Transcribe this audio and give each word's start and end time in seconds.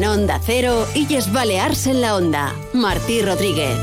En 0.00 0.06
Onda 0.06 0.40
Cero, 0.42 0.86
Illes 0.94 1.30
Balears 1.30 1.86
en 1.86 2.00
la 2.00 2.16
Onda. 2.16 2.54
Martí 2.72 3.20
Rodríguez. 3.20 3.76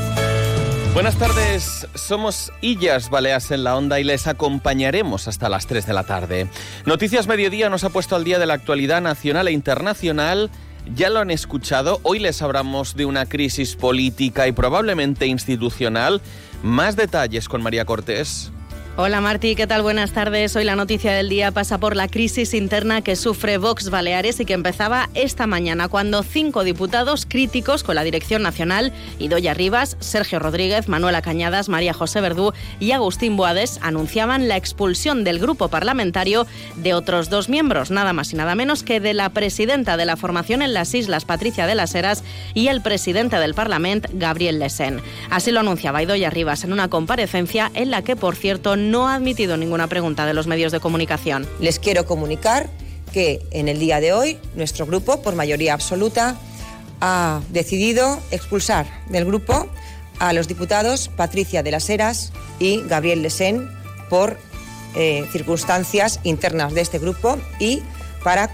Buenas 0.92 1.16
tardes, 1.16 1.86
somos 1.94 2.50
Illas 2.60 3.08
Baleas 3.08 3.52
en 3.52 3.62
la 3.62 3.76
Onda 3.76 4.00
y 4.00 4.04
les 4.04 4.26
acompañaremos 4.26 5.28
hasta 5.28 5.48
las 5.48 5.68
3 5.68 5.86
de 5.86 5.92
la 5.92 6.02
tarde. 6.02 6.48
Noticias 6.86 7.28
Mediodía 7.28 7.70
nos 7.70 7.84
ha 7.84 7.90
puesto 7.90 8.16
al 8.16 8.24
día 8.24 8.40
de 8.40 8.46
la 8.46 8.54
actualidad 8.54 9.00
nacional 9.00 9.46
e 9.46 9.52
internacional. 9.52 10.50
Ya 10.92 11.08
lo 11.08 11.20
han 11.20 11.30
escuchado, 11.30 12.00
hoy 12.02 12.18
les 12.18 12.42
hablamos 12.42 12.96
de 12.96 13.04
una 13.04 13.26
crisis 13.26 13.76
política 13.76 14.48
y 14.48 14.52
probablemente 14.52 15.26
institucional. 15.26 16.20
Más 16.64 16.96
detalles 16.96 17.48
con 17.48 17.62
María 17.62 17.84
Cortés. 17.84 18.50
Hola 19.00 19.20
Martí, 19.20 19.54
¿qué 19.54 19.68
tal? 19.68 19.82
Buenas 19.82 20.10
tardes. 20.10 20.56
Hoy 20.56 20.64
la 20.64 20.74
noticia 20.74 21.12
del 21.12 21.28
día 21.28 21.52
pasa 21.52 21.78
por 21.78 21.94
la 21.94 22.08
crisis 22.08 22.52
interna 22.52 23.00
que 23.00 23.14
sufre 23.14 23.56
Vox 23.56 23.90
Baleares 23.90 24.40
y 24.40 24.44
que 24.44 24.54
empezaba 24.54 25.08
esta 25.14 25.46
mañana 25.46 25.86
cuando 25.86 26.24
cinco 26.24 26.64
diputados 26.64 27.24
críticos 27.24 27.84
con 27.84 27.94
la 27.94 28.02
dirección 28.02 28.42
nacional, 28.42 28.92
Idoya 29.20 29.54
Rivas, 29.54 29.96
Sergio 30.00 30.40
Rodríguez, 30.40 30.88
Manuela 30.88 31.22
Cañadas, 31.22 31.68
María 31.68 31.94
José 31.94 32.20
Verdú 32.20 32.52
y 32.80 32.90
Agustín 32.90 33.36
Boades 33.36 33.78
anunciaban 33.82 34.48
la 34.48 34.56
expulsión 34.56 35.22
del 35.22 35.38
grupo 35.38 35.68
parlamentario 35.68 36.48
de 36.74 36.92
otros 36.92 37.30
dos 37.30 37.48
miembros, 37.48 37.92
nada 37.92 38.12
más 38.12 38.32
y 38.32 38.36
nada 38.36 38.56
menos 38.56 38.82
que 38.82 38.98
de 38.98 39.14
la 39.14 39.28
presidenta 39.28 39.96
de 39.96 40.06
la 40.06 40.16
formación 40.16 40.60
en 40.60 40.74
las 40.74 40.92
islas, 40.92 41.24
Patricia 41.24 41.68
de 41.68 41.76
las 41.76 41.94
Heras, 41.94 42.24
y 42.52 42.66
el 42.66 42.82
presidente 42.82 43.36
del 43.36 43.54
Parlamento, 43.54 44.08
Gabriel 44.12 44.58
Lesen. 44.58 45.00
Así 45.30 45.52
lo 45.52 45.60
anunciaba 45.60 46.02
Idoya 46.02 46.30
Rivas 46.30 46.64
en 46.64 46.72
una 46.72 46.88
comparecencia 46.88 47.70
en 47.74 47.92
la 47.92 48.02
que, 48.02 48.16
por 48.16 48.34
cierto, 48.34 48.74
no 48.90 49.08
ha 49.08 49.14
admitido 49.14 49.56
ninguna 49.56 49.86
pregunta 49.86 50.26
de 50.26 50.34
los 50.34 50.46
medios 50.46 50.72
de 50.72 50.80
comunicación. 50.80 51.46
Les 51.60 51.78
quiero 51.78 52.06
comunicar 52.06 52.68
que 53.12 53.40
en 53.50 53.68
el 53.68 53.78
día 53.78 54.00
de 54.00 54.12
hoy 54.12 54.38
nuestro 54.54 54.86
grupo, 54.86 55.22
por 55.22 55.34
mayoría 55.34 55.74
absoluta, 55.74 56.36
ha 57.00 57.40
decidido 57.50 58.18
expulsar 58.30 58.86
del 59.08 59.24
grupo 59.24 59.68
a 60.18 60.32
los 60.32 60.48
diputados 60.48 61.08
Patricia 61.16 61.62
de 61.62 61.70
las 61.70 61.88
Heras 61.88 62.32
y 62.58 62.82
Gabriel 62.82 63.22
Lesén 63.22 63.70
por 64.10 64.36
eh, 64.96 65.24
circunstancias 65.30 66.18
internas 66.24 66.74
de 66.74 66.80
este 66.80 66.98
grupo 66.98 67.38
y 67.60 67.82
para 68.24 68.50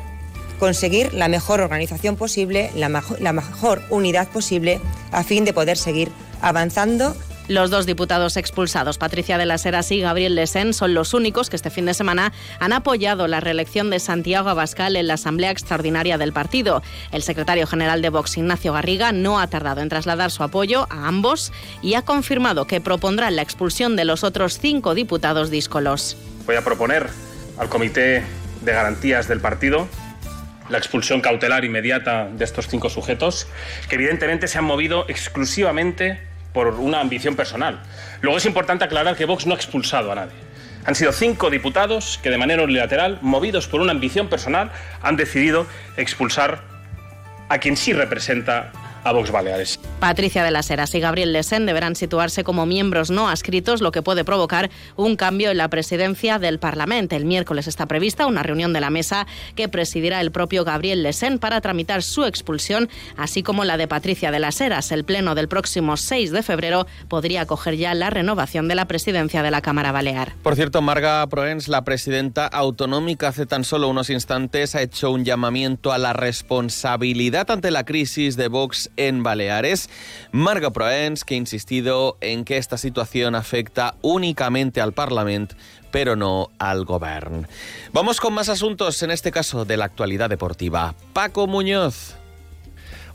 conseguir 0.58 1.14
la 1.14 1.28
mejor 1.28 1.61
organización 1.61 2.17
posible, 2.17 2.70
la, 2.75 3.03
la 3.19 3.33
mejor 3.33 3.83
unidad 3.91 4.28
posible, 4.28 4.80
a 5.11 5.25
fin 5.25 5.45
de 5.45 5.53
poder 5.53 5.78
seguir 5.78 6.11
avanzando 6.41 7.17
los 7.48 7.70
dos 7.70 7.87
diputados 7.87 8.37
expulsados, 8.37 8.98
Patricia 8.98 9.39
de 9.39 9.47
las 9.47 9.67
Heras 9.67 9.91
y 9.91 10.00
Gabriel 10.00 10.34
Lesen, 10.34 10.73
son 10.73 10.95
los 10.95 11.14
únicos 11.14 11.51
que 11.51 11.56
este 11.56 11.70
fin 11.70 11.86
de 11.86 11.95
semana 11.95 12.33
han 12.59 12.73
apoyado 12.73 13.27
la 13.27 13.41
reelección 13.41 13.91
de 13.91 14.01
Santiago 14.01 14.48
Abascal 14.48 14.97
en 14.97 15.06
la 15.06 15.14
Asamblea 15.14 15.51
Extraordinaria 15.51 16.17
del 16.19 16.33
partido. 16.33 16.83
El 17.12 17.23
secretario 17.23 17.67
general 17.67 18.03
de 18.03 18.09
Vox, 18.09 18.39
Ignacio 18.39 18.73
Garriga, 18.73 19.12
no 19.12 19.39
ha 19.39 19.47
tardado 19.47 19.81
en 19.83 19.89
trasladar 19.89 20.31
su 20.31 20.42
apoyo 20.42 20.86
a 20.91 21.06
ambos 21.06 21.53
y 21.83 21.95
ha 21.95 22.03
confirmado 22.03 22.67
que 22.67 22.81
propondrá 22.81 23.31
la 23.31 23.42
expulsión 23.42 23.97
de 23.97 24.05
los 24.05 24.25
otros 24.25 24.58
cinco 24.58 24.95
diputados 24.95 25.51
díscolos. 25.51 26.17
Voy 26.47 26.56
a 26.56 26.62
proponer 26.62 27.08
al 27.58 27.69
Comité 27.69 28.23
de 28.62 28.73
Garantías 28.73 29.29
del 29.29 29.41
partido 29.41 29.86
la 30.70 30.79
expulsión 30.79 31.20
cautelar 31.20 31.64
inmediata 31.64 32.27
de 32.27 32.45
estos 32.45 32.69
cinco 32.69 32.89
sujetos, 32.89 33.47
que 33.89 33.97
evidentemente 33.97 34.48
se 34.48 34.56
han 34.56 34.64
movido 34.64 35.05
exclusivamente 35.08 36.33
por 36.55 36.69
una 36.69 37.00
ambición 37.00 37.36
personal. 37.36 37.80
Luego 38.22 38.38
es 38.38 38.47
importante 38.47 38.84
aclarar 38.84 39.16
que 39.16 39.27
Vox 39.27 39.44
no 39.44 39.52
ha 39.52 39.56
expulsado 39.56 40.10
a 40.10 40.14
nadie. 40.14 40.33
Han 40.86 40.94
sido 40.94 41.12
cinco 41.12 41.50
diputados 41.50 42.19
que 42.22 42.30
de 42.30 42.38
manera 42.38 42.62
unilateral, 42.62 43.19
movidos 43.20 43.66
por 43.66 43.80
una 43.80 43.92
ambición 43.92 44.28
personal, 44.28 44.70
han 45.02 45.16
decidido 45.16 45.66
expulsar 45.96 46.61
a 47.48 47.58
quien 47.58 47.77
sí 47.77 47.92
representa 47.92 48.70
a 49.05 49.12
Vox 49.12 49.30
Baleares. 49.30 49.78
Patricia 50.00 50.42
de 50.42 50.50
las 50.50 50.70
Heras 50.70 50.94
y 50.94 51.00
Gabriel 51.00 51.33
Lesen 51.33 51.66
deberán 51.66 51.94
situarse 51.94 52.45
como 52.45 52.67
miembros 52.67 53.11
no 53.11 53.29
adscritos, 53.29 53.80
lo 53.80 53.92
que 53.92 54.02
puede 54.02 54.24
provocar 54.24 54.70
un 54.96 55.17
cambio 55.17 55.51
en 55.51 55.58
la 55.58 55.68
presidencia 55.68 56.39
del 56.39 56.58
Parlamento. 56.58 57.17
El 57.17 57.24
miércoles 57.24 57.67
está 57.67 57.86
prevista 57.86 58.27
una 58.27 58.42
reunión 58.42 58.73
de 58.73 58.80
la 58.80 58.90
mesa 58.90 59.27
que 59.55 59.68
presidirá 59.68 60.20
el 60.20 60.33
propio 60.33 60.64
Gabriel 60.64 61.02
Lesen 61.02 61.39
para 61.39 61.61
tramitar 61.61 62.02
su 62.02 62.24
expulsión, 62.24 62.89
así 63.17 63.42
como 63.42 63.64
la 63.64 63.77
de 63.77 63.89
Patricia 63.89 64.30
de 64.30 64.40
las 64.40 64.61
Heras. 64.61 64.92
El 64.92 65.05
pleno 65.05 65.34
del 65.34 65.48
próximo 65.48 65.96
6 65.96 66.33
de 66.33 66.42
febrero 66.42 66.86
podría 67.08 67.42
acoger 67.42 67.77
ya 67.77 67.95
la 67.95 68.11
renovación 68.11 68.68
de 68.68 68.74
la 68.74 68.86
presidencia 68.86 69.42
de 69.42 69.50
la 69.50 69.61
Cámara 69.61 69.92
Balear. 69.92 70.33
Por 70.42 70.56
cierto, 70.56 70.83
Marga 70.83 71.27
Proens, 71.27 71.68
la 71.68 71.84
presidenta 71.84 72.46
autonómica, 72.46 73.29
hace 73.29 73.46
tan 73.46 73.64
solo 73.64 73.89
unos 73.89 74.11
instantes 74.11 74.74
ha 74.74 74.83
hecho 74.83 75.11
un 75.11 75.24
llamamiento 75.24 75.92
a 75.92 75.98
la 75.98 76.12
responsabilidad 76.12 77.50
ante 77.50 77.70
la 77.70 77.84
crisis 77.84 78.36
de 78.36 78.48
Vox 78.48 78.90
en 78.96 79.22
Baleares. 79.22 79.90
Marga 80.32 80.70
Proens, 80.70 81.24
que 81.24 81.34
ha 81.34 81.38
insistido 81.38 82.16
en 82.20 82.44
que 82.44 82.56
esta 82.56 82.78
situación 82.78 83.34
afecta 83.34 83.94
únicamente 84.02 84.80
al 84.80 84.92
Parlamento 84.92 85.56
pero 85.90 86.16
no 86.16 86.50
al 86.58 86.84
gobierno. 86.84 87.46
Vamos 87.92 88.20
con 88.20 88.34
más 88.34 88.48
asuntos, 88.48 89.00
en 89.05 89.12
este 89.12 89.30
caso 89.30 89.64
de 89.64 89.77
la 89.77 89.84
actualidad 89.84 90.28
deportiva. 90.28 90.96
Paco 91.12 91.46
Muñoz. 91.46 92.16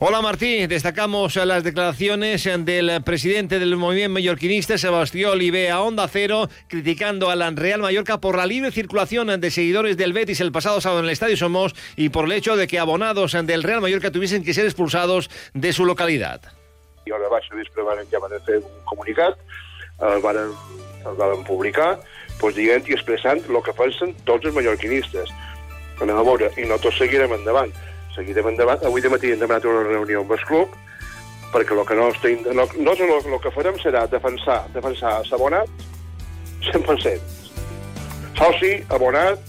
Hola 0.02 0.22
Martí, 0.22 0.66
destacamos 0.66 1.36
las 1.36 1.66
declaraciones 1.66 2.46
del 2.46 3.04
presidente 3.04 3.60
del 3.60 3.76
movimiento 3.76 4.14
mallorquinista, 4.14 4.78
Sebastián 4.78 5.32
Olive, 5.32 5.70
a 5.70 5.82
Onda 5.82 6.08
Cero, 6.08 6.48
criticando 6.70 7.30
a 7.30 7.36
la 7.36 7.50
Real 7.50 7.82
Mallorca 7.82 8.18
por 8.18 8.38
la 8.38 8.46
libre 8.46 8.72
circulación 8.72 9.42
de 9.42 9.52
seguidores 9.52 9.98
del 9.98 10.14
Betis 10.14 10.40
el 10.40 10.54
pasado 10.54 10.80
sábado 10.80 11.02
en 11.02 11.08
el 11.08 11.12
Estadio 11.12 11.36
Somos 11.36 11.76
y 11.98 12.08
por 12.08 12.24
el 12.24 12.32
hecho 12.32 12.56
de 12.56 12.68
que 12.68 12.80
abonados 12.80 13.34
del 13.44 13.62
Real 13.62 13.82
Mallorca 13.82 14.10
tuviesen 14.10 14.46
que 14.46 14.54
ser 14.54 14.64
expulsados 14.64 15.30
de 15.54 15.74
su 15.74 15.84
localidad. 15.84 16.40
I 17.06 17.12
hora 17.12 17.28
baixa 17.28 17.54
vespre 17.56 17.84
van, 17.84 18.00
ja 18.08 18.24
van 18.24 18.40
fer 18.46 18.62
un 18.64 18.86
comunicat, 18.88 19.36
el 20.00 20.22
van, 20.24 20.38
el 21.10 21.20
van 21.20 21.44
publicar, 21.44 21.98
doncs 22.40 22.56
dient 22.56 22.88
i 22.88 22.96
expressant 22.96 23.44
el 23.52 23.60
que 23.66 23.76
pensen 23.76 24.16
tots 24.24 24.48
els 24.48 24.56
mallorquinistes. 24.56 25.28
Anem 26.00 26.16
a 26.16 26.24
veure, 26.24 26.54
i 26.56 26.64
no 26.70 26.80
tots 26.80 27.02
seguirem 27.04 27.36
endavant 27.36 27.76
seguirem 28.20 28.52
endavant. 28.52 28.84
Avui 28.86 29.02
de 29.02 29.12
matí 29.12 29.34
hem 29.34 29.42
demanat 29.42 29.68
una 29.70 29.88
reunió 29.88 30.24
amb 30.24 30.36
el 30.36 30.46
club 30.50 30.76
perquè 31.50 31.74
el 31.74 31.86
que 31.88 31.96
no 31.98 32.10
estem, 32.14 32.44
no, 32.54 32.68
no, 32.78 32.94
el, 32.94 33.14
el 33.26 33.40
que 33.42 33.52
farem 33.56 33.80
serà 33.82 34.04
defensar, 34.12 34.60
defensar 34.76 35.16
s'abonat 35.26 35.70
100%. 36.70 37.38
Soci, 38.38 38.76
abonat, 38.94 39.42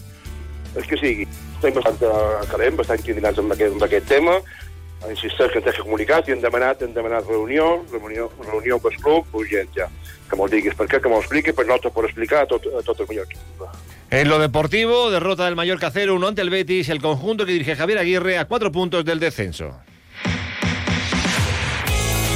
el 0.75 0.87
que 0.89 0.99
sigui. 0.99 1.29
Estem 1.59 1.77
bastant 1.77 2.01
eh, 2.09 2.41
calent, 2.51 2.79
bastant 2.79 3.05
indignats 3.05 3.43
amb 3.43 3.53
aquest, 3.53 3.77
amb 3.77 3.85
aquest 3.85 4.09
tema, 4.09 4.39
insisteix 5.11 5.53
que 5.53 5.61
ens 5.61 5.69
deixa 5.69 5.85
comunicat 5.85 6.29
i 6.29 6.35
hem 6.35 6.41
demanat, 6.41 6.83
hem 6.83 6.97
demanat 6.97 7.29
reunió, 7.29 7.69
reunió, 7.93 8.31
reunió 8.47 8.81
amb 8.81 8.89
el 8.91 8.99
club, 9.05 9.39
urgent 9.43 9.71
ja. 9.77 9.89
Que 10.31 10.39
m'ho 10.39 10.49
diguis 10.49 10.77
per 10.79 10.89
què, 10.89 11.01
que 11.03 11.13
m'ho 11.13 11.21
expliqui, 11.21 11.55
però 11.57 11.69
no 11.69 11.81
te 11.83 11.93
por 11.93 12.09
explicar 12.09 12.45
a 12.45 12.51
tot, 12.51 12.69
a 12.73 12.83
tot 12.87 13.05
el 13.05 13.11
millor 13.11 13.29
equip. 13.29 13.65
En 14.13 14.29
lo 14.29 14.41
deportivo, 14.41 15.09
derrota 15.13 15.45
del 15.45 15.55
Mallorca 15.55 15.93
0-1 15.93 16.27
ante 16.27 16.43
el 16.43 16.51
Betis, 16.51 16.89
el 16.89 17.01
conjunto 17.01 17.47
que 17.47 17.53
dirige 17.53 17.77
Javier 17.77 17.99
Aguirre 17.99 18.39
a 18.39 18.47
cuatro 18.47 18.73
puntos 18.73 19.05
del 19.05 19.21
descenso. 19.21 19.79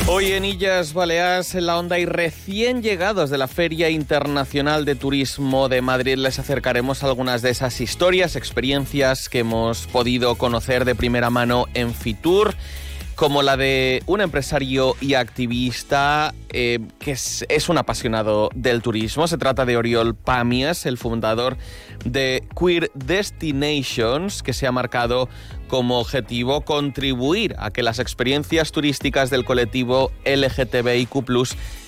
Hoy 0.07 0.33
en 0.33 0.45
Illas 0.45 0.93
Baleares, 0.93 1.57
en 1.57 1.67
la 1.67 1.77
onda 1.77 1.99
y 1.99 2.05
recién 2.05 2.81
llegados 2.81 3.29
de 3.29 3.39
la 3.39 3.49
Feria 3.49 3.91
Internacional 3.91 4.85
de 4.85 4.95
Turismo 4.95 5.69
de 5.69 5.83
Madrid, 5.83 6.17
les 6.17 6.39
acercaremos 6.39 7.03
algunas 7.03 7.43
de 7.43 7.51
esas 7.51 7.81
historias, 7.81 8.37
experiencias 8.37 9.29
que 9.29 9.41
hemos 9.41 9.89
podido 9.89 10.37
conocer 10.37 10.85
de 10.85 10.95
primera 10.95 11.31
mano 11.31 11.67
en 11.75 11.93
Fitur 11.93 12.55
como 13.15 13.43
la 13.43 13.57
de 13.57 14.03
un 14.07 14.21
empresario 14.21 14.97
y 15.01 15.15
activista 15.15 16.35
eh, 16.51 16.81
que 16.99 17.13
es, 17.13 17.69
un 17.69 17.79
apasionado 17.79 18.51
del 18.55 18.83
turismo. 18.83 19.27
Se 19.27 19.39
trata 19.39 19.65
de 19.65 19.77
Oriol 19.77 20.15
Pamias, 20.15 20.87
el 20.87 20.99
fundador 20.99 21.57
de 22.05 22.47
Queer 22.59 22.91
Destinations, 22.95 24.43
que 24.43 24.53
se 24.53 24.67
ha 24.67 24.73
marcado 24.73 25.29
como 25.69 25.99
objetivo 25.99 26.63
contribuir 26.63 27.55
a 27.59 27.71
que 27.71 27.83
las 27.83 27.99
experiencias 27.99 28.73
turísticas 28.73 29.31
del 29.31 29.45
colectivo 29.45 30.11
LGTBIQ 30.25 31.15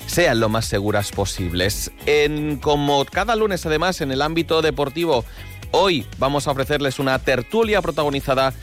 sean 0.06 0.40
lo 0.40 0.48
más 0.48 0.66
seguras 0.66 1.10
posibles. 1.10 1.90
En, 2.06 2.56
como 2.56 3.04
cada 3.04 3.36
lunes, 3.36 3.66
además, 3.66 4.00
en 4.00 4.12
el 4.12 4.22
ámbito 4.22 4.62
deportivo, 4.62 5.24
hoy 5.72 6.06
vamos 6.18 6.46
a 6.46 6.52
ofrecerles 6.52 6.98
una 6.98 7.18
tertulia 7.18 7.82
protagonizada 7.82 8.54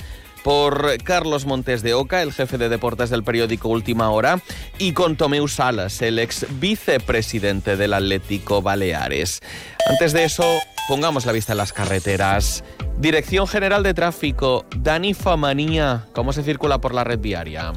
por 0.43 0.97
Carlos 1.03 1.45
Montes 1.45 1.81
de 1.81 1.93
Oca, 1.93 2.21
el 2.21 2.33
jefe 2.33 2.57
de 2.57 2.69
deportes 2.69 3.09
del 3.09 3.23
periódico 3.23 3.69
Última 3.69 4.09
Hora, 4.09 4.41
y 4.77 4.93
con 4.93 5.15
Tomeu 5.15 5.47
Salas, 5.47 6.01
el 6.01 6.19
ex 6.19 6.45
vicepresidente 6.59 7.77
del 7.77 7.93
Atlético 7.93 8.61
Baleares. 8.61 9.41
Antes 9.89 10.13
de 10.13 10.25
eso, 10.25 10.45
pongamos 10.87 11.25
la 11.25 11.31
vista 11.31 11.53
en 11.53 11.57
las 11.57 11.73
carreteras. 11.73 12.63
Dirección 12.99 13.47
General 13.47 13.83
de 13.83 13.93
Tráfico, 13.93 14.65
Dani 14.75 15.13
Famanía, 15.13 16.05
¿cómo 16.13 16.33
se 16.33 16.43
circula 16.43 16.79
por 16.79 16.93
la 16.93 17.03
red 17.03 17.19
viaria? 17.19 17.73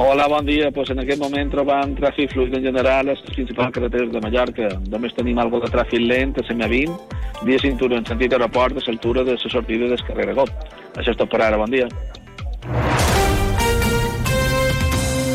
Hola, 0.00 0.28
bon 0.28 0.46
dia. 0.46 0.70
Pues 0.70 0.90
en 0.90 1.00
aquest 1.02 1.18
moment 1.18 1.48
trobam 1.50 1.96
tràfic 1.98 2.30
fluid 2.30 2.52
en 2.54 2.62
general 2.68 3.08
a 3.08 3.16
les 3.16 3.22
principals 3.26 3.72
carreteres 3.74 4.12
de 4.12 4.20
Mallorca. 4.22 4.68
Només 4.92 5.16
tenim 5.16 5.40
alguna 5.42 5.66
de 5.66 5.72
tràfic 5.74 6.04
lent 6.04 6.36
a 6.38 6.44
CM20, 6.46 7.16
via 7.48 7.58
cintura 7.64 7.98
en 7.98 8.06
sentit 8.06 8.36
aeroport 8.36 8.78
a 8.78 8.84
l'altura 8.86 9.24
de 9.26 9.34
la 9.34 9.50
sortida 9.50 9.90
del 9.90 10.04
carrer 10.06 10.36
Got. 10.38 10.54
Això 11.02 11.10
és 11.10 11.18
tot 11.18 11.34
per 11.34 11.42
ara. 11.42 11.58
Bon 11.58 11.74
dia. 11.74 11.90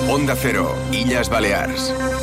Onda 0.08 0.40
Cero, 0.40 0.70
Illes 0.96 1.28
Balears. 1.28 2.23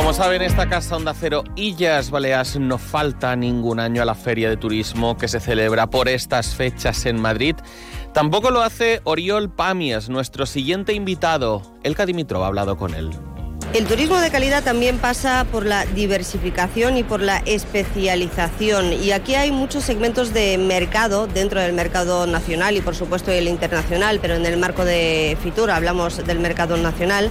Como 0.00 0.14
saben, 0.14 0.40
esta 0.40 0.66
casa 0.66 0.96
Onda 0.96 1.12
Cero 1.12 1.44
Illas 1.56 2.10
Baleares 2.10 2.58
no 2.58 2.78
falta 2.78 3.36
ningún 3.36 3.78
año 3.78 4.00
a 4.00 4.06
la 4.06 4.14
Feria 4.14 4.48
de 4.48 4.56
Turismo 4.56 5.18
que 5.18 5.28
se 5.28 5.40
celebra 5.40 5.90
por 5.90 6.08
estas 6.08 6.54
fechas 6.54 7.04
en 7.04 7.20
Madrid. 7.20 7.54
Tampoco 8.14 8.50
lo 8.50 8.62
hace 8.62 9.02
Oriol 9.04 9.50
Pamias, 9.50 10.08
nuestro 10.08 10.46
siguiente 10.46 10.94
invitado. 10.94 11.60
El 11.82 11.94
Dimitrov 11.94 12.44
ha 12.44 12.46
hablado 12.46 12.78
con 12.78 12.94
él. 12.94 13.10
El 13.72 13.86
turismo 13.86 14.16
de 14.16 14.30
calidad 14.30 14.64
también 14.64 14.98
pasa 14.98 15.46
por 15.52 15.64
la 15.64 15.84
diversificación 15.84 16.96
y 16.96 17.04
por 17.04 17.20
la 17.20 17.36
especialización. 17.46 18.92
Y 18.94 19.12
aquí 19.12 19.36
hay 19.36 19.52
muchos 19.52 19.84
segmentos 19.84 20.34
de 20.34 20.58
mercado 20.58 21.28
dentro 21.28 21.60
del 21.60 21.72
mercado 21.72 22.26
nacional 22.26 22.76
y 22.76 22.80
por 22.80 22.96
supuesto 22.96 23.30
el 23.30 23.46
internacional, 23.46 24.18
pero 24.20 24.34
en 24.34 24.44
el 24.44 24.56
marco 24.56 24.84
de 24.84 25.36
Fitur 25.40 25.70
hablamos 25.70 26.26
del 26.26 26.40
mercado 26.40 26.78
nacional 26.78 27.30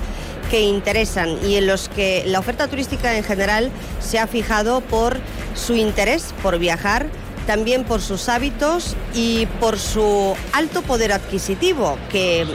que 0.49 0.61
interesan 0.61 1.37
y 1.45 1.55
en 1.55 1.67
los 1.67 1.89
que 1.89 2.23
la 2.25 2.39
oferta 2.39 2.67
turística 2.67 3.15
en 3.15 3.23
general 3.23 3.71
se 3.99 4.19
ha 4.19 4.27
fijado 4.27 4.81
por 4.81 5.17
su 5.55 5.75
interés 5.75 6.33
por 6.41 6.57
viajar, 6.59 7.07
también 7.45 7.83
por 7.83 8.01
sus 8.01 8.29
hábitos 8.29 8.95
y 9.13 9.45
por 9.59 9.77
su 9.77 10.35
alto 10.53 10.81
poder 10.81 11.11
adquisitivo, 11.11 11.97
que 12.11 12.45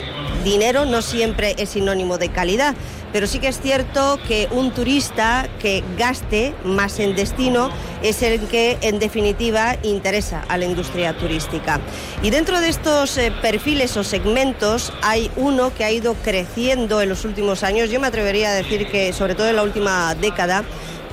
dinero 0.44 0.85
no 0.85 1.02
siempre 1.02 1.55
es 1.58 1.70
sinónimo 1.70 2.19
de 2.19 2.29
calidad, 2.29 2.75
pero 3.12 3.26
sí 3.26 3.38
que 3.38 3.49
es 3.49 3.61
cierto 3.61 4.19
que 4.29 4.49
un 4.50 4.73
turista 4.73 5.49
que 5.61 5.82
gaste 5.96 6.55
más 6.64 6.99
en 6.99 7.17
destino 7.17 7.70
es 8.02 8.23
el 8.23 8.41
que 8.49 8.76
en 8.82 8.99
definitiva 8.99 9.76
interesa 9.82 10.44
a 10.49 10.58
la 10.58 10.67
industria 10.67 11.17
turística. 11.17 11.81
Y 12.23 12.31
dentro 12.31 12.61
de 12.61 12.69
estos 12.69 13.17
eh, 13.19 13.32
perfiles 13.43 13.96
o 13.96 14.05
segmentos 14.05 14.93
hay 15.02 15.31
uno 15.37 15.73
que 15.75 15.85
ha 15.85 15.91
ido 15.91 16.14
creciendo 16.14 17.00
en 17.00 17.08
los 17.08 17.25
últimos 17.25 17.62
años, 17.62 17.90
yo 17.90 18.00
me 18.00 18.06
atrevería 18.06 18.50
a 18.50 18.55
decir 18.55 18.87
que 18.88 19.12
sobre 19.12 19.35
todo 19.35 19.49
en 19.49 19.56
la 19.56 19.62
última 19.62 20.14
década, 20.14 20.64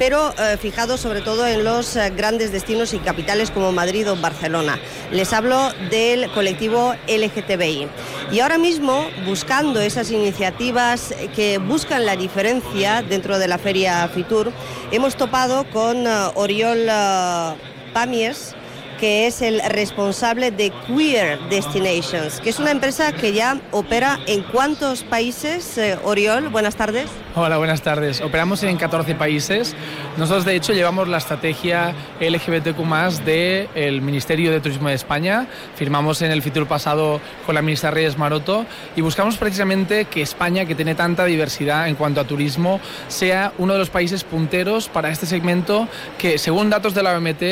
pero 0.02 0.34
eh, 0.40 0.58
fijado 0.58 0.98
sobre 0.98 1.22
todo 1.22 1.46
en 1.46 1.64
los 1.64 1.96
eh, 1.96 2.12
grandes 2.18 2.52
destinos 2.52 2.92
y 2.96 2.98
capitales 2.98 3.52
como 3.52 3.72
Madrid 3.72 4.10
o 4.10 4.16
Barcelona. 4.16 4.80
Les 5.12 5.32
hablo 5.32 5.72
del 5.92 6.32
colectivo 6.32 6.96
LGTBI. 7.08 7.88
Y 8.32 8.40
ahora 8.40 8.58
mismo, 8.58 9.06
buscando 9.28 9.80
esas 9.80 10.10
iniciativas 10.10 11.14
que 11.36 11.60
buscan 11.60 12.08
la 12.08 12.16
diferencia 12.16 13.04
dentro 13.04 13.38
de 13.38 13.48
la 13.48 13.60
feria 13.60 14.08
Fitur, 14.08 14.52
hemos 14.92 15.16
topado 15.16 15.70
con 15.70 16.08
eh, 16.08 16.12
Oriol 16.34 16.88
Pamies, 17.94 18.56
que 19.00 19.28
es 19.28 19.44
el 19.44 19.62
responsable 19.70 20.50
de 20.50 20.72
Queer 20.88 21.38
Destinations, 21.50 22.40
que 22.40 22.50
es 22.50 22.58
una 22.58 22.72
empresa 22.72 23.12
que 23.12 23.34
ya 23.34 23.62
opera 23.70 24.20
en 24.26 24.42
cuántos 24.42 25.04
países. 25.04 25.80
Oriol, 26.04 26.50
buenas 26.50 26.76
tardes. 26.76 27.08
Hola, 27.34 27.58
buenas 27.58 27.82
tardes. 27.82 28.20
Operamos 28.20 28.62
en 28.64 28.76
14 28.76 29.16
países. 29.16 29.74
Nosotros, 30.18 30.44
de 30.44 30.54
hecho, 30.54 30.74
llevamos 30.74 31.08
la 31.08 31.18
estrategia 31.18 31.94
LGBTQ 32.20 33.24
del 33.24 34.02
Ministerio 34.02 34.52
de 34.52 34.60
Turismo 34.60 34.90
de 34.90 34.96
España. 34.96 35.48
Firmamos 35.76 36.22
en 36.24 36.32
el 36.32 36.42
futuro 36.42 36.68
pasado 36.68 37.22
con 37.46 37.56
la 37.56 37.62
ministra 37.62 37.90
Reyes 37.90 38.18
Maroto 38.18 38.66
y 38.98 39.02
buscamos 39.02 39.38
precisamente 39.38 40.06
que 40.06 40.22
España, 40.22 40.66
que 40.66 40.76
tiene 40.76 40.94
tanta 40.94 41.24
diversidad 41.24 41.88
en 41.88 41.96
cuanto 41.96 42.20
a 42.20 42.26
turismo, 42.26 42.82
sea 43.08 43.54
uno 43.60 43.72
de 43.74 43.80
los 43.80 43.90
países 43.90 44.26
punteros 44.26 44.90
para 44.90 45.10
este 45.10 45.26
segmento 45.26 45.88
que, 46.18 46.38
según 46.38 46.70
datos 46.70 46.94
de 46.94 47.02
la 47.02 47.16
OMT, 47.16 47.44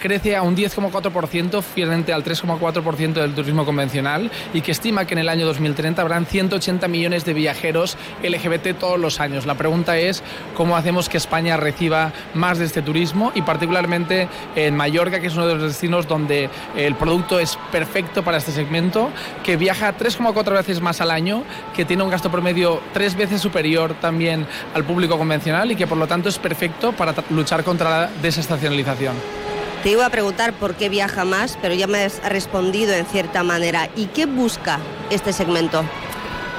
crece 0.00 0.34
a 0.34 0.42
un 0.42 0.56
10,4 0.56 1.12
4% 1.12 1.62
frente 1.62 2.12
al 2.14 2.24
3,4% 2.24 3.12
del 3.12 3.34
turismo 3.34 3.66
convencional 3.66 4.30
y 4.54 4.62
que 4.62 4.72
estima 4.72 5.04
que 5.04 5.12
en 5.14 5.18
el 5.18 5.28
año 5.28 5.46
2030 5.46 6.00
habrán 6.00 6.24
180 6.24 6.88
millones 6.88 7.24
de 7.26 7.34
viajeros 7.34 7.98
LGBT 8.22 8.78
todos 8.78 8.98
los 8.98 9.20
años. 9.20 9.25
La 9.26 9.54
pregunta 9.54 9.98
es 9.98 10.22
cómo 10.54 10.76
hacemos 10.76 11.08
que 11.08 11.16
España 11.16 11.56
reciba 11.56 12.12
más 12.34 12.58
de 12.58 12.64
este 12.64 12.80
turismo 12.80 13.32
y 13.34 13.42
particularmente 13.42 14.28
en 14.54 14.76
Mallorca, 14.76 15.20
que 15.20 15.26
es 15.26 15.34
uno 15.34 15.48
de 15.48 15.54
los 15.54 15.64
destinos 15.64 16.06
donde 16.06 16.48
el 16.76 16.94
producto 16.94 17.40
es 17.40 17.58
perfecto 17.72 18.22
para 18.22 18.38
este 18.38 18.52
segmento, 18.52 19.10
que 19.42 19.56
viaja 19.56 19.96
3,4 19.96 20.52
veces 20.52 20.80
más 20.80 21.00
al 21.00 21.10
año, 21.10 21.42
que 21.74 21.84
tiene 21.84 22.04
un 22.04 22.10
gasto 22.10 22.30
promedio 22.30 22.80
tres 22.92 23.16
veces 23.16 23.40
superior 23.40 23.94
también 24.00 24.46
al 24.74 24.84
público 24.84 25.18
convencional 25.18 25.72
y 25.72 25.76
que 25.76 25.86
por 25.86 25.98
lo 25.98 26.06
tanto 26.06 26.28
es 26.28 26.38
perfecto 26.38 26.92
para 26.92 27.12
luchar 27.30 27.64
contra 27.64 27.90
la 27.90 28.10
desestacionalización. 28.22 29.16
Te 29.82 29.90
iba 29.90 30.06
a 30.06 30.10
preguntar 30.10 30.52
por 30.52 30.74
qué 30.74 30.88
viaja 30.88 31.24
más, 31.24 31.58
pero 31.60 31.74
ya 31.74 31.86
me 31.86 32.04
has 32.04 32.22
respondido 32.28 32.94
en 32.94 33.06
cierta 33.06 33.42
manera. 33.42 33.88
¿Y 33.94 34.06
qué 34.06 34.26
busca 34.26 34.78
este 35.10 35.32
segmento? 35.32 35.84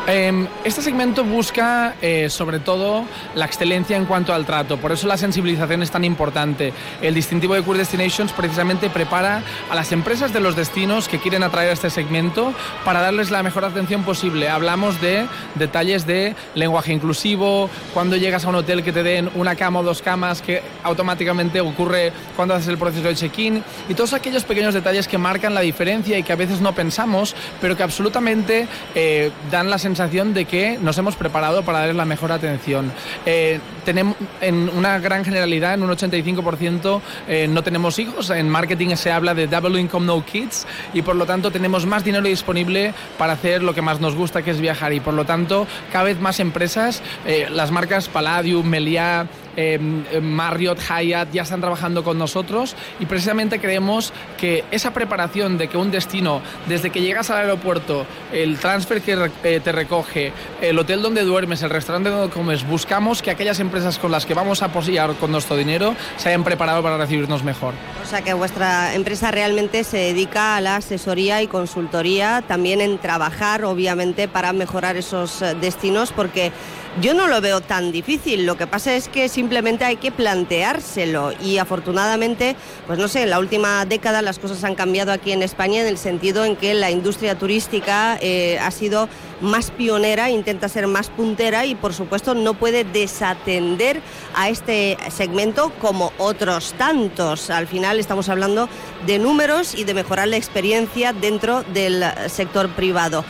Em, 0.09 0.47
este 0.63 0.81
segmento 0.81 1.25
busca 1.25 1.95
eh, 2.01 2.29
sobre 2.29 2.61
todo 2.61 3.03
la 3.35 3.43
excelencia 3.43 3.97
en 3.97 4.05
cuanto 4.05 4.33
al 4.33 4.45
trato, 4.45 4.77
por 4.77 4.93
eso 4.93 5.05
la 5.05 5.17
sensibilización 5.17 5.83
es 5.83 5.91
tan 5.91 6.05
importante. 6.05 6.71
El 7.01 7.13
distintivo 7.13 7.55
de 7.55 7.61
Queer 7.61 7.79
Destinations 7.79 8.31
precisamente 8.31 8.89
prepara 8.89 9.43
a 9.69 9.75
las 9.75 9.91
empresas 9.91 10.31
de 10.31 10.39
los 10.39 10.55
destinos 10.55 11.09
que 11.09 11.19
quieren 11.19 11.43
atraer 11.43 11.71
a 11.71 11.73
este 11.73 11.89
segmento 11.89 12.53
para 12.85 13.01
darles 13.01 13.31
la 13.31 13.43
mejor 13.43 13.65
atención 13.65 14.03
posible. 14.03 14.47
Hablamos 14.47 15.01
de 15.01 15.25
detalles 15.55 16.07
de 16.07 16.37
lenguaje 16.55 16.93
inclusivo, 16.93 17.69
cuando 17.93 18.15
llegas 18.15 18.45
a 18.45 18.49
un 18.49 18.55
hotel 18.55 18.83
que 18.83 18.93
te 18.93 19.03
den 19.03 19.29
una 19.35 19.57
cama 19.57 19.81
o 19.81 19.83
dos 19.83 20.01
camas, 20.01 20.41
que 20.41 20.61
automáticamente 20.83 21.59
ocurre 21.59 22.13
cuando 22.37 22.53
haces 22.53 22.69
el 22.69 22.77
proceso 22.77 23.09
de 23.09 23.15
check-in, 23.15 23.61
y 23.89 23.93
todos 23.93 24.13
aquellos 24.13 24.45
pequeños 24.45 24.73
detalles 24.73 25.05
que 25.05 25.17
marcan 25.17 25.53
la 25.53 25.59
diferencia 25.59 26.17
y 26.17 26.23
que 26.23 26.31
a 26.31 26.37
veces 26.37 26.61
no 26.61 26.73
pensamos, 26.73 27.35
pero 27.59 27.75
que 27.75 27.83
absolutamente 27.83 28.69
eh, 28.95 29.31
dan 29.51 29.69
la 29.69 29.77
sensación 29.77 29.96
de 29.97 30.45
que 30.45 30.77
nos 30.79 30.97
hemos 30.99 31.15
preparado 31.15 31.63
para 31.63 31.79
darles 31.79 31.95
la 31.95 32.05
mejor 32.05 32.31
atención. 32.31 32.91
Eh, 33.25 33.59
tenemos 33.83 34.15
en 34.41 34.69
una 34.69 34.99
gran 34.99 35.25
generalidad, 35.25 35.73
en 35.73 35.81
un 35.81 35.89
85% 35.89 37.01
eh, 37.27 37.47
no 37.49 37.63
tenemos 37.63 37.97
hijos. 37.97 38.29
En 38.29 38.47
marketing 38.47 38.95
se 38.95 39.11
habla 39.11 39.33
de 39.33 39.47
double 39.47 39.81
income 39.81 40.05
no 40.05 40.23
kids 40.23 40.67
y 40.93 41.01
por 41.01 41.15
lo 41.15 41.25
tanto 41.25 41.51
tenemos 41.51 41.87
más 41.87 42.03
dinero 42.03 42.27
disponible 42.27 42.93
para 43.17 43.33
hacer 43.33 43.63
lo 43.63 43.73
que 43.73 43.81
más 43.81 43.99
nos 43.99 44.15
gusta, 44.15 44.43
que 44.43 44.51
es 44.51 44.61
viajar. 44.61 44.93
Y 44.93 44.99
por 44.99 45.15
lo 45.15 45.25
tanto, 45.25 45.65
cada 45.91 46.03
vez 46.03 46.19
más 46.19 46.39
empresas, 46.39 47.01
eh, 47.25 47.47
las 47.49 47.71
marcas 47.71 48.07
Palladium, 48.07 48.67
Meliá, 48.67 49.27
Em, 49.59 50.03
Marriott, 50.21 50.79
Hyatt 50.79 51.31
ya 51.33 51.41
están 51.41 51.61
trabajando 51.61 52.03
con 52.03 52.19
nosotros 52.19 52.75
y 52.99 53.07
precisamente 53.07 53.59
creemos 53.59 54.13
que 54.37 54.63
esa 54.69 54.93
preparación 54.93 55.57
de 55.57 55.67
que 55.67 55.77
un 55.77 55.89
destino, 55.89 56.41
desde 56.67 56.91
que 56.91 57.01
llegas 57.01 57.31
al 57.31 57.37
aeropuerto, 57.39 58.05
el 58.31 58.59
transfer 58.59 59.01
que 59.01 59.31
eh, 59.43 59.59
te 59.59 59.71
recoge, 59.71 60.31
el 60.61 60.77
hotel 60.77 61.01
donde 61.01 61.23
duermes, 61.23 61.63
el 61.63 61.71
restaurante 61.71 62.11
donde 62.11 62.31
comes, 62.31 62.67
buscamos 62.67 63.23
que 63.23 63.31
aquellas 63.31 63.59
empresas 63.59 63.97
con 63.97 64.11
las 64.11 64.27
que 64.27 64.35
vamos 64.35 64.61
a 64.61 64.65
apoyar 64.65 65.15
con 65.15 65.31
nuestro 65.31 65.57
dinero 65.57 65.95
se 66.17 66.29
hayan 66.29 66.43
preparado 66.43 66.83
para 66.83 66.97
recibirnos 66.97 67.43
mejor. 67.43 67.73
O 68.03 68.05
sea 68.07 68.21
que 68.21 68.33
vuestra 68.33 68.93
empresa 68.93 69.31
realmente 69.31 69.83
se 69.83 69.97
dedica 69.97 70.55
a 70.55 70.61
la 70.61 70.75
asesoría 70.75 71.41
y 71.41 71.47
consultoría, 71.47 72.43
también 72.47 72.79
en 72.79 72.99
trabajar, 72.99 73.65
obviamente, 73.65 74.27
para 74.27 74.53
mejorar 74.53 74.97
esos 74.97 75.41
eh, 75.41 75.55
destinos, 75.59 76.11
porque 76.11 76.51
yo 77.01 77.13
no 77.13 77.27
lo 77.27 77.41
veo 77.41 77.61
tan 77.61 77.91
difícil, 77.91 78.45
lo 78.45 78.57
que 78.57 78.65
pasa 78.65 78.95
es 78.95 79.07
que 79.07 79.29
simplemente 79.29 79.85
hay 79.85 79.97
que 79.97 80.11
planteárselo 80.11 81.31
y 81.43 81.59
afortunadamente, 81.59 82.55
pues 82.87 82.97
no 82.97 83.07
sé, 83.07 83.23
en 83.23 83.29
la 83.29 83.39
última 83.39 83.85
década 83.85 84.21
las 84.21 84.39
cosas 84.39 84.63
han 84.63 84.73
cambiado 84.73 85.11
aquí 85.11 85.31
en 85.31 85.43
España 85.43 85.81
en 85.81 85.87
el 85.87 85.97
sentido 85.97 86.43
en 86.43 86.55
que 86.55 86.73
la 86.73 86.89
industria 86.89 87.37
turística 87.37 88.17
eh, 88.21 88.57
ha 88.59 88.71
sido 88.71 89.09
más 89.41 89.69
pionera, 89.69 90.31
intenta 90.31 90.69
ser 90.69 90.87
más 90.87 91.09
puntera 91.09 91.65
y 91.65 91.75
por 91.75 91.93
supuesto 91.93 92.33
no 92.33 92.55
puede 92.55 92.83
desatender 92.83 94.01
a 94.33 94.49
este 94.49 94.97
segmento 95.11 95.71
como 95.79 96.11
otros 96.17 96.73
tantos. 96.77 97.51
Al 97.51 97.67
final 97.67 97.99
estamos 97.99 98.29
hablando 98.29 98.67
de 99.05 99.19
números 99.19 99.75
y 99.75 99.83
de 99.83 99.93
mejorar 99.93 100.27
la 100.27 100.37
experiencia 100.37 101.13
dentro 101.13 101.63
del 101.73 102.03
sector 102.27 102.69
privado. 102.69 103.23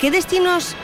¿Qué 0.00 0.10
destinos 0.10 0.74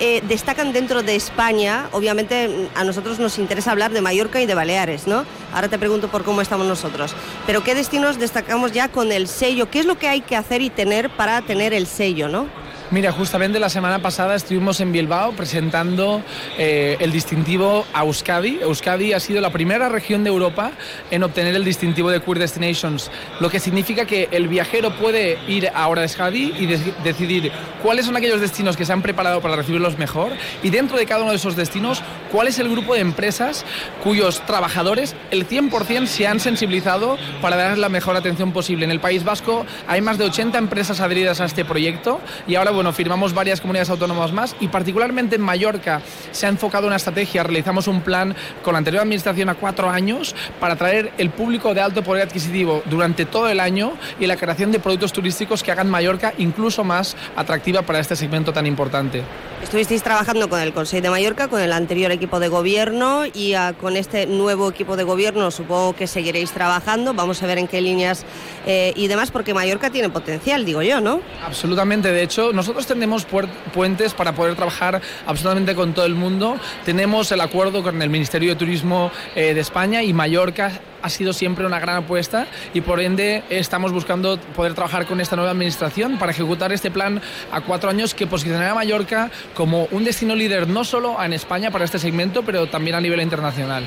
eh, 0.00 0.22
destacan 0.26 0.72
dentro 0.72 1.02
de 1.02 1.16
España. 1.16 1.88
Obviamente 1.92 2.68
a 2.74 2.84
nosotros 2.84 3.18
nos 3.18 3.38
interesa 3.38 3.70
hablar 3.70 3.92
de 3.92 4.00
Mallorca 4.00 4.40
y 4.40 4.46
de 4.46 4.54
Baleares, 4.54 5.06
¿no? 5.06 5.24
Ahora 5.52 5.68
te 5.68 5.78
pregunto 5.78 6.08
por 6.08 6.24
cómo 6.24 6.40
estamos 6.40 6.66
nosotros. 6.66 7.14
Pero 7.46 7.62
¿qué 7.62 7.74
destinos 7.74 8.18
destacamos 8.18 8.72
ya 8.72 8.88
con 8.88 9.12
el 9.12 9.28
sello? 9.28 9.70
¿Qué 9.70 9.80
es 9.80 9.86
lo 9.86 9.98
que 9.98 10.08
hay 10.08 10.20
que 10.20 10.36
hacer 10.36 10.62
y 10.62 10.70
tener 10.70 11.10
para 11.10 11.42
tener 11.42 11.72
el 11.72 11.86
sello, 11.86 12.28
¿no? 12.28 12.63
Mira, 12.94 13.10
justamente 13.10 13.58
la 13.58 13.70
semana 13.70 13.98
pasada 13.98 14.36
estuvimos 14.36 14.78
en 14.78 14.92
Bilbao 14.92 15.32
presentando 15.32 16.22
eh, 16.56 16.96
el 17.00 17.10
distintivo 17.10 17.84
Euskadi. 17.92 18.60
Euskadi 18.62 19.12
ha 19.14 19.18
sido 19.18 19.40
la 19.40 19.50
primera 19.50 19.88
región 19.88 20.22
de 20.22 20.30
Europa 20.30 20.70
en 21.10 21.24
obtener 21.24 21.56
el 21.56 21.64
distintivo 21.64 22.08
de 22.12 22.22
Queer 22.22 22.38
Destinations, 22.38 23.10
lo 23.40 23.50
que 23.50 23.58
significa 23.58 24.06
que 24.06 24.28
el 24.30 24.46
viajero 24.46 24.94
puede 24.94 25.40
ir 25.48 25.72
ahora 25.74 26.02
a 26.02 26.04
Euskadi 26.04 26.54
y 26.56 26.66
decidir 27.02 27.50
cuáles 27.82 28.06
son 28.06 28.16
aquellos 28.16 28.40
destinos 28.40 28.76
que 28.76 28.84
se 28.84 28.92
han 28.92 29.02
preparado 29.02 29.40
para 29.40 29.56
recibirlos 29.56 29.98
mejor 29.98 30.30
y 30.62 30.70
dentro 30.70 30.96
de 30.96 31.04
cada 31.04 31.22
uno 31.22 31.32
de 31.32 31.38
esos 31.38 31.56
destinos 31.56 32.00
cuál 32.30 32.46
es 32.46 32.60
el 32.60 32.68
grupo 32.68 32.94
de 32.94 33.00
empresas 33.00 33.64
cuyos 34.04 34.40
trabajadores 34.46 35.16
el 35.32 35.48
100% 35.48 36.06
se 36.06 36.28
han 36.28 36.38
sensibilizado 36.38 37.18
para 37.42 37.56
dar 37.56 37.76
la 37.76 37.88
mejor 37.88 38.16
atención 38.16 38.52
posible. 38.52 38.84
En 38.84 38.92
el 38.92 39.00
País 39.00 39.24
Vasco 39.24 39.66
hay 39.88 40.00
más 40.00 40.16
de 40.16 40.26
80 40.26 40.56
empresas 40.58 41.00
adheridas 41.00 41.40
a 41.40 41.46
este 41.46 41.64
proyecto 41.64 42.20
y 42.46 42.54
ahora 42.54 42.70
bueno, 42.70 42.83
firmamos 42.92 43.34
varias 43.34 43.60
comunidades 43.60 43.90
autónomas 43.90 44.32
más 44.32 44.56
y 44.60 44.68
particularmente 44.68 45.36
en 45.36 45.42
Mallorca 45.42 46.02
se 46.32 46.46
ha 46.46 46.48
enfocado 46.48 46.86
una 46.86 46.96
estrategia, 46.96 47.42
realizamos 47.42 47.88
un 47.88 48.00
plan 48.00 48.34
con 48.62 48.72
la 48.72 48.78
anterior 48.78 49.02
administración 49.02 49.48
a 49.48 49.54
cuatro 49.54 49.90
años 49.90 50.34
para 50.60 50.74
atraer 50.74 51.12
el 51.18 51.30
público 51.30 51.74
de 51.74 51.80
alto 51.80 52.02
poder 52.02 52.28
adquisitivo 52.28 52.82
durante 52.86 53.24
todo 53.26 53.48
el 53.48 53.60
año 53.60 53.92
y 54.20 54.26
la 54.26 54.36
creación 54.36 54.72
de 54.72 54.80
productos 54.80 55.12
turísticos 55.12 55.62
que 55.62 55.72
hagan 55.72 55.90
Mallorca 55.90 56.34
incluso 56.38 56.84
más 56.84 57.16
atractiva 57.36 57.82
para 57.82 58.00
este 58.00 58.16
segmento 58.16 58.52
tan 58.52 58.66
importante. 58.66 59.22
Estuvisteis 59.62 60.02
trabajando 60.02 60.48
con 60.50 60.60
el 60.60 60.72
Consejo 60.72 61.02
de 61.02 61.10
Mallorca, 61.10 61.48
con 61.48 61.60
el 61.60 61.72
anterior 61.72 62.12
equipo 62.12 62.38
de 62.38 62.48
gobierno 62.48 63.22
y 63.26 63.54
ah, 63.54 63.74
con 63.80 63.96
este 63.96 64.26
nuevo 64.26 64.68
equipo 64.68 64.96
de 64.96 65.04
gobierno 65.04 65.50
supongo 65.50 65.94
que 65.94 66.06
seguiréis 66.06 66.50
trabajando. 66.50 67.14
Vamos 67.14 67.42
a 67.42 67.46
ver 67.46 67.58
en 67.58 67.66
qué 67.66 67.80
líneas 67.80 68.24
eh, 68.66 68.92
y 68.96 69.06
demás, 69.08 69.30
porque 69.30 69.54
Mallorca 69.54 69.90
tiene 69.90 70.08
potencial, 70.10 70.64
digo 70.64 70.82
yo, 70.82 71.00
¿no? 71.00 71.20
Absolutamente. 71.44 72.10
De 72.12 72.22
hecho, 72.22 72.52
nosotros 72.52 72.86
tenemos 72.86 73.26
puentes 73.72 74.14
para 74.14 74.32
poder 74.32 74.54
trabajar 74.54 75.00
absolutamente 75.26 75.74
con 75.74 75.92
todo 75.92 76.06
el 76.06 76.14
mundo. 76.14 76.58
Tenemos 76.84 77.30
el 77.32 77.40
acuerdo 77.40 77.82
con 77.82 78.00
el 78.00 78.10
Ministerio 78.10 78.50
de 78.50 78.56
Turismo 78.56 79.10
eh, 79.34 79.54
de 79.54 79.60
España 79.60 80.02
y 80.02 80.12
Mallorca 80.12 80.72
ha 81.02 81.10
sido 81.10 81.34
siempre 81.34 81.66
una 81.66 81.78
gran 81.78 81.96
apuesta 81.96 82.46
y 82.72 82.80
por 82.80 82.98
ende 82.98 83.42
estamos 83.50 83.92
buscando 83.92 84.38
poder 84.38 84.72
trabajar 84.72 85.04
con 85.04 85.20
esta 85.20 85.36
nueva 85.36 85.50
administración 85.50 86.18
para 86.18 86.32
ejecutar 86.32 86.72
este 86.72 86.90
plan 86.90 87.20
a 87.52 87.60
cuatro 87.60 87.90
años 87.90 88.14
que 88.14 88.26
posicionará 88.26 88.70
a 88.70 88.74
Mallorca 88.74 89.30
como 89.54 89.86
un 89.90 90.04
destino 90.04 90.34
líder 90.34 90.66
no 90.66 90.82
solo 90.82 91.22
en 91.22 91.34
España 91.34 91.70
para 91.70 91.84
este 91.84 91.98
segmento, 91.98 92.42
pero 92.42 92.68
también 92.68 92.96
a 92.96 93.02
nivel 93.02 93.20
internacional. 93.20 93.84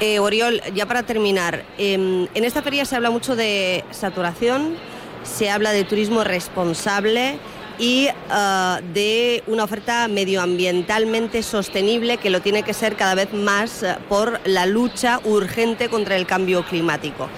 Eh, 0.00 0.20
Oriol, 0.20 0.60
ya 0.74 0.86
para 0.86 1.02
terminar, 1.02 1.64
em, 1.76 2.28
en 2.32 2.44
esta 2.44 2.62
feria 2.62 2.84
se 2.84 2.94
habla 2.94 3.10
mucho 3.10 3.34
de 3.34 3.84
saturación, 3.90 4.76
se 5.24 5.50
habla 5.50 5.72
de 5.72 5.82
turismo 5.82 6.22
responsable 6.22 7.38
y 7.80 8.08
uh, 8.08 8.82
de 8.92 9.42
una 9.46 9.64
oferta 9.64 10.08
medioambientalmente 10.08 11.42
sostenible 11.42 12.16
que 12.16 12.30
lo 12.30 12.40
tiene 12.40 12.62
que 12.62 12.74
ser 12.74 12.96
cada 12.96 13.14
vez 13.14 13.32
más 13.32 13.82
uh, 13.82 14.00
por 14.08 14.40
la 14.44 14.66
lucha 14.66 15.20
urgente 15.24 15.88
contra 15.88 16.16
el 16.16 16.26
cambio 16.26 16.64
climático. 16.64 17.28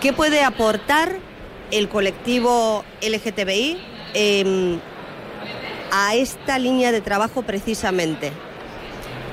¿Qué 0.00 0.12
puede 0.12 0.42
aportar 0.42 1.16
el 1.70 1.88
colectivo 1.88 2.84
LGTBI 3.02 3.78
eh, 4.14 4.78
a 5.90 6.14
esta 6.14 6.58
línea 6.58 6.92
de 6.92 7.00
trabajo 7.00 7.42
precisamente? 7.42 8.32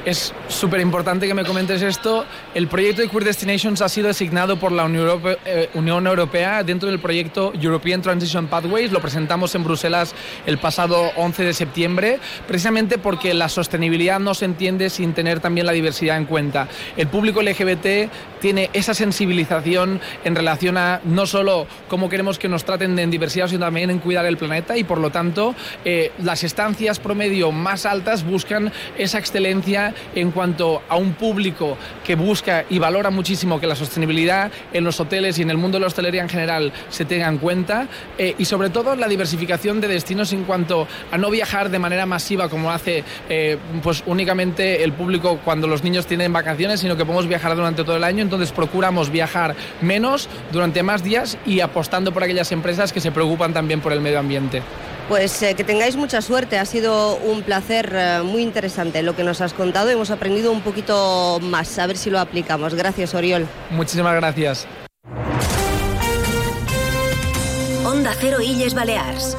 Es 0.06 0.34
súper 0.48 0.80
importante 0.80 1.28
que 1.28 1.34
me 1.34 1.46
comentes 1.46 1.82
esto. 1.82 2.26
El 2.56 2.68
proyecto 2.68 3.02
de 3.02 3.10
Queer 3.10 3.24
Destinations 3.24 3.82
ha 3.82 3.90
sido 3.90 4.08
designado 4.08 4.58
por 4.58 4.72
la 4.72 4.86
eh, 4.86 5.70
Unión 5.74 6.08
Europea, 6.08 6.64
dentro 6.64 6.90
del 6.90 7.00
proyecto 7.00 7.54
European 7.60 8.02
Transition 8.02 8.48
Pathways. 8.48 8.92
Lo 8.92 9.02
presentamos 9.02 9.54
en 9.56 9.64
Bruselas 9.64 10.16
el 10.46 10.58
pasado 10.58 11.12
11 11.16 11.44
de 11.44 11.54
septiembre, 11.54 12.20
precisamente 12.48 12.98
porque 12.98 13.34
la 13.34 13.50
sostenibilidad 13.50 14.20
no 14.20 14.34
se 14.34 14.46
entiende 14.46 14.90
sin 14.90 15.14
tener 15.14 15.40
también 15.40 15.66
la 15.66 15.72
diversidad 15.72 16.18
en 16.18 16.26
cuenta. 16.26 16.68
El 16.98 17.08
público 17.08 17.42
LGBT 17.42 18.12
tiene 18.40 18.70
esa 18.74 18.94
sensibilización 18.94 20.02
en 20.24 20.36
relación 20.36 20.78
a 20.78 21.02
no 21.04 21.26
solo 21.26 21.68
cómo 21.88 22.10
queremos 22.10 22.40
que 22.40 22.50
nos 22.50 22.66
traten 22.66 22.98
en 22.98 23.12
diversidad, 23.12 23.48
sino 23.48 23.62
también 23.62 23.92
en 23.92 24.00
cuidar 24.00 24.26
el 24.26 24.38
planeta 24.38 24.78
y 24.78 24.84
por 24.84 24.98
lo 24.98 25.12
tanto 25.12 25.56
eh, 25.86 26.12
las 26.24 26.44
estancias 26.44 27.00
promedio 27.00 27.52
más 27.52 27.86
altas 27.86 28.26
buscan 28.26 28.72
esa 28.98 29.20
excelencia 29.20 29.91
en 30.16 30.32
cuanto 30.32 30.82
a 30.88 30.96
un 30.96 31.14
público 31.14 31.78
que 32.04 32.16
busca 32.16 32.66
y 32.70 32.80
valora 32.80 33.10
muchísimo 33.10 33.60
que 33.60 33.68
la 33.68 33.76
sostenibilidad 33.76 34.52
en 34.74 34.84
los 34.84 35.00
hoteles 35.00 35.40
y 35.40 35.42
en 35.42 35.50
el 35.50 35.58
mundo 35.58 35.78
de 35.78 35.82
la 35.82 35.88
hostelería 35.88 36.22
en 36.22 36.30
general 36.30 36.72
se 36.90 37.06
tenga 37.06 37.28
en 37.28 37.38
cuenta 37.38 37.88
eh, 38.18 38.36
y 38.38 38.46
sobre 38.46 38.70
todo 38.70 38.96
la 38.96 39.08
diversificación 39.08 39.82
de 39.82 39.88
destinos 39.88 40.34
en 40.34 40.44
cuanto 40.44 40.88
a 41.12 41.18
no 41.18 41.30
viajar 41.30 41.70
de 41.70 41.80
manera 41.80 42.06
masiva 42.06 42.50
como 42.50 42.72
hace 42.72 43.04
eh, 43.30 43.58
pues 43.84 44.04
únicamente 44.06 44.84
el 44.84 44.94
público 44.94 45.40
cuando 45.44 45.68
los 45.68 45.84
niños 45.84 46.06
tienen 46.06 46.34
vacaciones, 46.34 46.80
sino 46.80 46.98
que 46.98 47.06
podemos 47.06 47.28
viajar 47.28 47.56
durante 47.56 47.84
todo 47.84 47.96
el 47.96 48.04
año, 48.04 48.22
entonces 48.22 48.52
procuramos 48.52 49.10
viajar 49.10 49.56
menos 49.82 50.30
durante 50.52 50.84
más 50.84 51.04
días 51.04 51.38
y 51.46 51.60
apostando 51.60 52.12
por 52.12 52.24
aquellas 52.24 52.52
empresas 52.52 52.94
que 52.94 53.02
se 53.02 53.12
preocupan 53.12 53.54
también 53.54 53.82
por 53.82 53.94
el 53.94 54.02
medio 54.02 54.20
ambiente. 54.20 54.62
Pues 55.12 55.44
eh, 55.44 55.56
que 55.56 55.66
tengáis 55.66 55.98
mucha 55.98 56.22
suerte, 56.22 56.58
ha 56.58 56.64
sido 56.64 57.18
un 57.18 57.44
placer 57.44 57.92
eh, 57.94 58.22
muy 58.24 58.42
interesante 58.42 59.04
lo 59.04 59.14
que 59.14 59.26
nos 59.26 59.42
has 59.42 59.52
contado, 59.52 59.90
hemos 59.90 60.10
aprendido 60.10 60.54
un 60.54 60.62
poquito 60.62 61.38
más, 61.42 61.78
a 61.80 61.88
ver 61.88 61.98
si 61.98 62.10
lo 62.10 62.18
aplicamos. 62.18 62.76
Gracias, 62.76 63.14
Oriol. 63.14 63.46
Muchísimas 63.72 64.16
gracias. 64.16 64.66
Onda 67.84 68.14
Cero 68.22 68.38
Illes 68.40 68.74
Balears. 68.74 69.36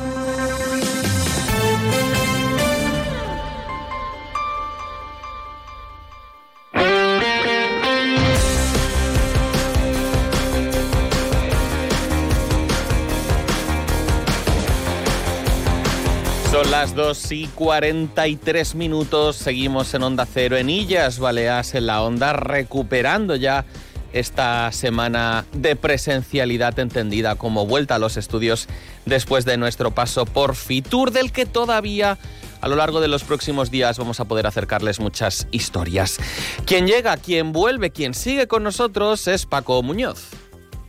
Las 16.83 16.97
2 16.97 17.33
y 17.33 17.47
43 17.47 18.75
minutos, 18.75 19.37
seguimos 19.37 19.95
en 19.95 20.03
Onda 20.03 20.27
Cero 20.27 20.57
en 20.57 20.69
Illas 20.69 21.21
Baleas 21.21 21.77
en 21.77 21.87
la 21.87 22.03
Onda, 22.03 22.33
recuperando 22.33 23.37
ya 23.37 23.65
esta 24.13 24.73
semana 24.73 25.45
de 25.53 25.77
presencialidad 25.77 26.77
entendida 26.81 27.37
como 27.37 27.69
vuelta 27.69 27.95
a 27.95 27.99
los 28.01 28.17
estudios 28.17 28.67
después 29.07 29.45
de 29.45 29.59
nuestro 29.59 29.93
paso 29.93 30.25
por 30.25 30.57
Fitur, 30.57 31.13
del 31.13 31.31
que 31.31 31.47
todavía 31.47 32.19
a 32.61 32.67
lo 32.67 32.75
largo 32.75 33.01
de 33.01 33.07
los 33.07 33.23
próximos 33.23 33.71
días 33.71 33.97
vamos 33.97 34.19
a 34.19 34.25
poder 34.25 34.49
acercarles 34.49 34.99
muchas 34.99 35.47
historias. 35.53 36.19
Quien 36.67 36.89
llega, 36.89 37.17
quien 37.17 37.53
vuelve, 37.53 37.93
quien 37.93 38.13
sigue 38.13 38.49
con 38.49 38.65
nosotros 38.65 39.29
es 39.29 39.47
Paco 39.47 39.81
Muñoz. 39.85 40.42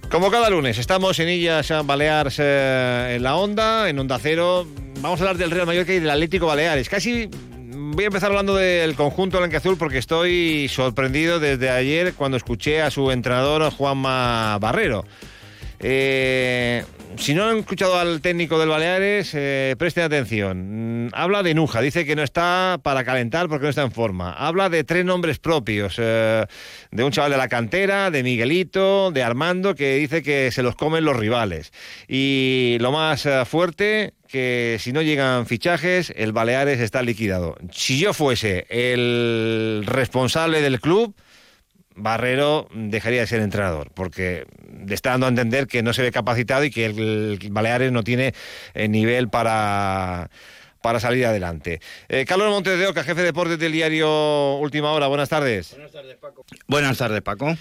Como 0.10 0.30
cada 0.30 0.50
lunes, 0.50 0.78
estamos 0.78 1.18
en 1.20 1.30
Illas 1.30 1.74
Baleares 1.86 2.36
eh, 2.40 3.16
en 3.16 3.24
la 3.24 3.36
Onda, 3.36 3.90
en 3.90 3.98
Onda 3.98 4.20
Cero. 4.20 4.68
Vamos 5.02 5.20
a 5.20 5.24
hablar 5.24 5.38
del 5.38 5.52
Real 5.52 5.66
Mallorca 5.66 5.92
y 5.92 6.00
del 6.00 6.10
Atlético 6.10 6.46
Baleares. 6.46 6.88
Casi 6.88 7.30
voy 7.94 8.04
a 8.04 8.08
empezar 8.08 8.30
hablando 8.30 8.56
del 8.56 8.96
conjunto 8.96 9.40
blanqueazul 9.40 9.78
porque 9.78 9.98
estoy 9.98 10.68
sorprendido 10.70 11.40
desde 11.40 11.70
ayer 11.70 12.14
cuando 12.14 12.38
escuché 12.38 12.82
a 12.82 12.92
su 12.92 13.12
entrenador 13.12 13.72
Juanma 13.72 14.58
Barrero. 14.60 15.06
Eh, 15.80 16.86
si 17.18 17.34
no 17.34 17.46
han 17.46 17.58
escuchado 17.60 17.98
al 17.98 18.22
técnico 18.22 18.60
del 18.60 18.70
Baleares, 18.70 19.32
eh, 19.34 19.76
presten 19.78 20.04
atención. 20.04 21.06
Mm, 21.06 21.10
habla 21.14 21.44
de 21.44 21.54
Nuja, 21.54 21.82
dice 21.82 22.06
que 22.06 22.16
no 22.16 22.24
está 22.24 22.80
para 22.82 23.04
calentar 23.04 23.48
porque 23.48 23.64
no 23.64 23.70
está 23.70 23.84
en 23.84 23.92
forma. 23.92 24.34
Habla 24.34 24.70
de 24.70 24.84
tres 24.84 25.06
nombres 25.06 25.40
propios, 25.40 25.96
eh, 25.98 26.46
de 26.92 27.04
un 27.04 27.12
chaval 27.12 27.32
de 27.32 27.38
la 27.38 27.48
cantera, 27.48 28.12
de 28.12 28.24
Miguelito, 28.24 29.12
de 29.12 29.24
Armando, 29.24 29.76
que 29.76 29.96
dice 29.96 30.24
que 30.24 30.52
se 30.52 30.64
los 30.64 30.76
comen 30.76 31.06
los 31.06 31.16
rivales. 31.16 31.72
Y 32.08 32.78
lo 32.80 32.92
más 32.92 33.26
eh, 33.26 33.44
fuerte, 33.46 34.14
que 34.28 34.78
si 34.80 34.92
no 34.92 35.02
llegan 35.02 35.46
fichajes, 35.46 36.12
el 36.16 36.32
Baleares 36.32 36.80
está 36.80 37.02
liquidado. 37.04 37.56
Si 37.72 38.00
yo 38.00 38.14
fuese 38.14 38.66
el 38.70 39.84
responsable 39.86 40.62
del 40.62 40.80
club, 40.80 41.16
Barrero 41.96 42.68
dejaría 42.74 43.22
de 43.22 43.28
ser 43.28 43.42
entrenador, 43.42 43.92
porque 43.94 44.46
está 44.90 45.12
dando 45.12 45.28
a 45.28 45.30
entender 45.30 45.68
que 45.68 45.84
no 45.84 45.94
se 45.94 46.02
ve 46.02 46.12
capacitado 46.12 46.64
y 46.64 46.72
que 46.72 46.86
el, 46.86 47.40
Baleares 47.52 47.92
no 47.92 48.04
tiene 48.04 48.34
eh, 48.74 48.88
nivel 48.88 49.30
para 49.30 50.30
para 50.84 51.00
salir 51.00 51.26
adelante. 51.26 51.80
Eh, 52.10 52.26
Carlos 52.26 52.50
Montes 52.50 52.78
de 52.78 52.88
Oca, 52.88 53.04
jefe 53.04 53.22
de 53.22 53.28
deportes 53.28 53.58
del 53.58 53.72
diario 53.72 54.58
Última 54.58 54.92
Hora. 54.92 55.08
Buenas 55.08 55.30
tardes. 55.30 55.72
Buenas 55.72 55.94
tardes, 55.94 56.18
Paco. 56.18 56.46
Buenas 56.68 56.98
tardes, 56.98 57.22
Paco. 57.22 57.56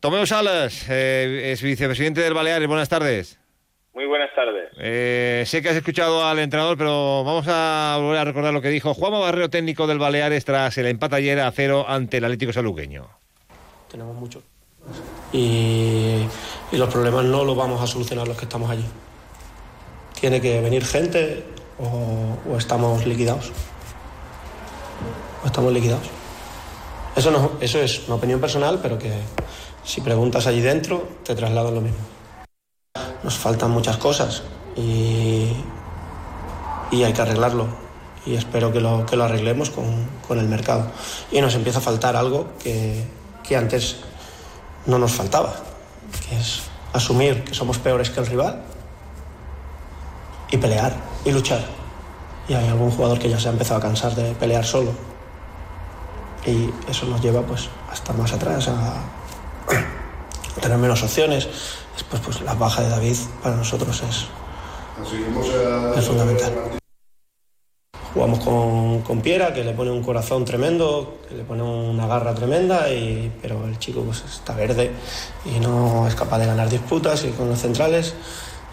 Tomeo 0.00 0.26
Salas, 0.26 0.86
eh, 0.90 1.52
es 1.52 1.62
vicepresidente 1.62 2.20
del 2.20 2.34
Baleares. 2.34 2.66
Buenas 2.66 2.88
tardes. 2.88 3.38
Muy 3.94 4.06
buenas 4.06 4.34
tardes. 4.34 4.72
Eh, 4.76 5.44
sé 5.46 5.62
que 5.62 5.68
has 5.68 5.76
escuchado 5.76 6.26
al 6.26 6.40
entrenador, 6.40 6.76
pero 6.76 7.22
vamos 7.22 7.46
a 7.48 7.96
volver 8.00 8.18
a 8.18 8.24
recordar 8.24 8.52
lo 8.52 8.60
que 8.60 8.70
dijo 8.70 8.92
Juanma 8.92 9.20
Barrero, 9.20 9.48
técnico 9.48 9.86
del 9.86 10.00
Baleares, 10.00 10.44
tras 10.44 10.76
el 10.76 10.86
empate 10.86 11.14
ayer 11.14 11.38
a 11.38 11.50
cero 11.52 11.86
ante 11.88 12.16
el 12.16 12.24
Atlético 12.24 12.52
Saluqueño. 12.52 13.08
Tenemos 13.94 14.16
mucho. 14.16 14.42
Y, 15.32 16.26
los 16.72 16.88
problemas 16.88 17.24
no 17.26 17.44
los 17.44 17.56
vamos 17.56 17.80
a 17.80 17.86
solucionar 17.86 18.26
los 18.26 18.36
que 18.36 18.42
estamos 18.42 18.68
allí. 18.68 18.84
Tiene 20.20 20.40
que 20.40 20.60
venir 20.60 20.84
gente 20.84 21.44
o, 21.78 22.52
o 22.52 22.56
estamos 22.56 23.06
liquidados. 23.06 23.52
O 25.44 25.46
estamos 25.46 25.72
liquidados. 25.72 26.08
Eso, 27.14 27.30
no, 27.30 27.52
eso 27.60 27.78
es 27.78 28.08
una 28.08 28.16
opinión 28.16 28.40
personal, 28.40 28.80
pero 28.82 28.98
que 28.98 29.12
si 29.84 30.00
preguntas 30.00 30.48
allí 30.48 30.60
dentro, 30.60 31.06
te 31.22 31.36
trasladan 31.36 31.76
lo 31.76 31.80
mismo. 31.80 31.98
Nos 33.22 33.36
faltan 33.36 33.70
muchas 33.70 33.96
cosas 33.98 34.42
y, 34.74 35.52
y 36.90 37.04
hay 37.04 37.12
que 37.12 37.22
arreglarlo. 37.22 37.68
Y 38.26 38.34
espero 38.34 38.72
que 38.72 38.80
lo, 38.80 39.06
que 39.06 39.14
lo 39.14 39.22
arreglemos 39.22 39.70
con, 39.70 39.84
con 40.26 40.40
el 40.40 40.48
mercado. 40.48 40.90
Y 41.30 41.40
nos 41.40 41.54
empieza 41.54 41.78
a 41.78 41.82
faltar 41.82 42.16
algo 42.16 42.48
que, 42.58 43.04
que 43.46 43.56
antes 43.56 43.98
no 44.86 44.98
nos 44.98 45.12
faltaba, 45.12 45.54
que 46.28 46.38
es 46.38 46.62
asumir 46.92 47.44
que 47.44 47.54
somos 47.54 47.78
peores 47.78 48.10
que 48.10 48.20
el 48.20 48.26
rival 48.26 48.62
y 50.50 50.56
pelear 50.56 50.94
y 51.24 51.32
luchar. 51.32 51.64
Y 52.48 52.54
hay 52.54 52.68
algún 52.68 52.90
jugador 52.90 53.18
que 53.18 53.28
ya 53.28 53.38
se 53.38 53.48
ha 53.48 53.52
empezado 53.52 53.78
a 53.78 53.82
cansar 53.82 54.14
de 54.14 54.34
pelear 54.34 54.64
solo. 54.64 54.92
Y 56.46 56.70
eso 56.88 57.06
nos 57.06 57.20
lleva 57.22 57.42
pues 57.42 57.68
a 57.90 57.94
estar 57.94 58.16
más 58.16 58.32
atrás, 58.32 58.68
a, 58.68 59.02
tener 60.60 60.78
menos 60.78 61.02
opciones. 61.02 61.48
Después 61.94 62.20
pues 62.22 62.40
la 62.42 62.54
baja 62.54 62.82
de 62.82 62.90
David 62.90 63.16
para 63.42 63.56
nosotros 63.56 64.02
es, 64.02 64.26
es 65.96 66.06
fundamental. 66.06 66.83
Jugamos 68.14 68.38
con, 68.38 69.02
con 69.02 69.20
Piera, 69.20 69.52
que 69.52 69.64
le 69.64 69.72
pone 69.72 69.90
un 69.90 70.00
corazón 70.00 70.44
tremendo, 70.44 71.18
que 71.28 71.34
le 71.34 71.42
pone 71.42 71.64
una 71.64 72.06
garra 72.06 72.32
tremenda, 72.32 72.88
y, 72.88 73.32
pero 73.42 73.66
el 73.66 73.76
chico 73.80 74.02
pues, 74.02 74.22
está 74.24 74.54
verde 74.54 74.92
y 75.44 75.58
no 75.58 76.06
es 76.06 76.14
capaz 76.14 76.38
de 76.38 76.46
ganar 76.46 76.68
disputas 76.70 77.24
y 77.24 77.30
con 77.30 77.48
los 77.48 77.58
centrales, 77.58 78.14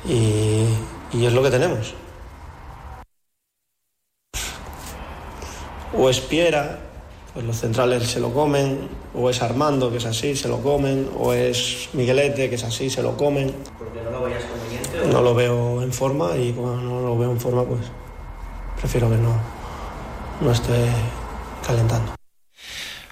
y, 0.08 0.66
y 1.12 1.26
es 1.26 1.34
lo 1.34 1.42
que 1.42 1.50
tenemos. 1.50 1.96
O 5.98 6.08
es 6.08 6.20
Piera, 6.22 6.80
pues 7.34 7.44
los 7.44 7.58
centrales 7.58 8.08
se 8.12 8.20
lo 8.20 8.32
comen, 8.32 8.90
o 9.16 9.28
es 9.28 9.42
Armando, 9.42 9.90
que 9.90 9.98
es 9.98 10.06
así, 10.06 10.36
se 10.36 10.50
lo 10.50 10.60
comen, 10.60 11.10
o 11.18 11.34
es 11.34 11.90
Miguelete, 11.94 12.48
que 12.48 12.56
es 12.56 12.64
así, 12.64 12.92
se 12.92 13.02
lo 13.02 13.18
comen. 13.18 13.52
¿Porque 13.80 14.04
no 14.04 14.12
lo 14.12 14.22
veías 14.22 14.44
conveniente? 14.44 15.12
No 15.12 15.22
lo 15.24 15.34
veo 15.34 15.82
en 15.82 15.92
forma 15.92 16.38
y 16.38 16.54
cuando 16.54 16.84
no 16.84 17.02
lo 17.02 17.18
veo 17.18 17.32
en 17.32 17.40
forma, 17.40 17.64
pues 17.64 17.82
prefiero 18.82 19.10
que 19.10 19.18
no, 19.18 19.40
no 20.42 20.52
esté 20.52 20.90
calentando. 21.66 22.16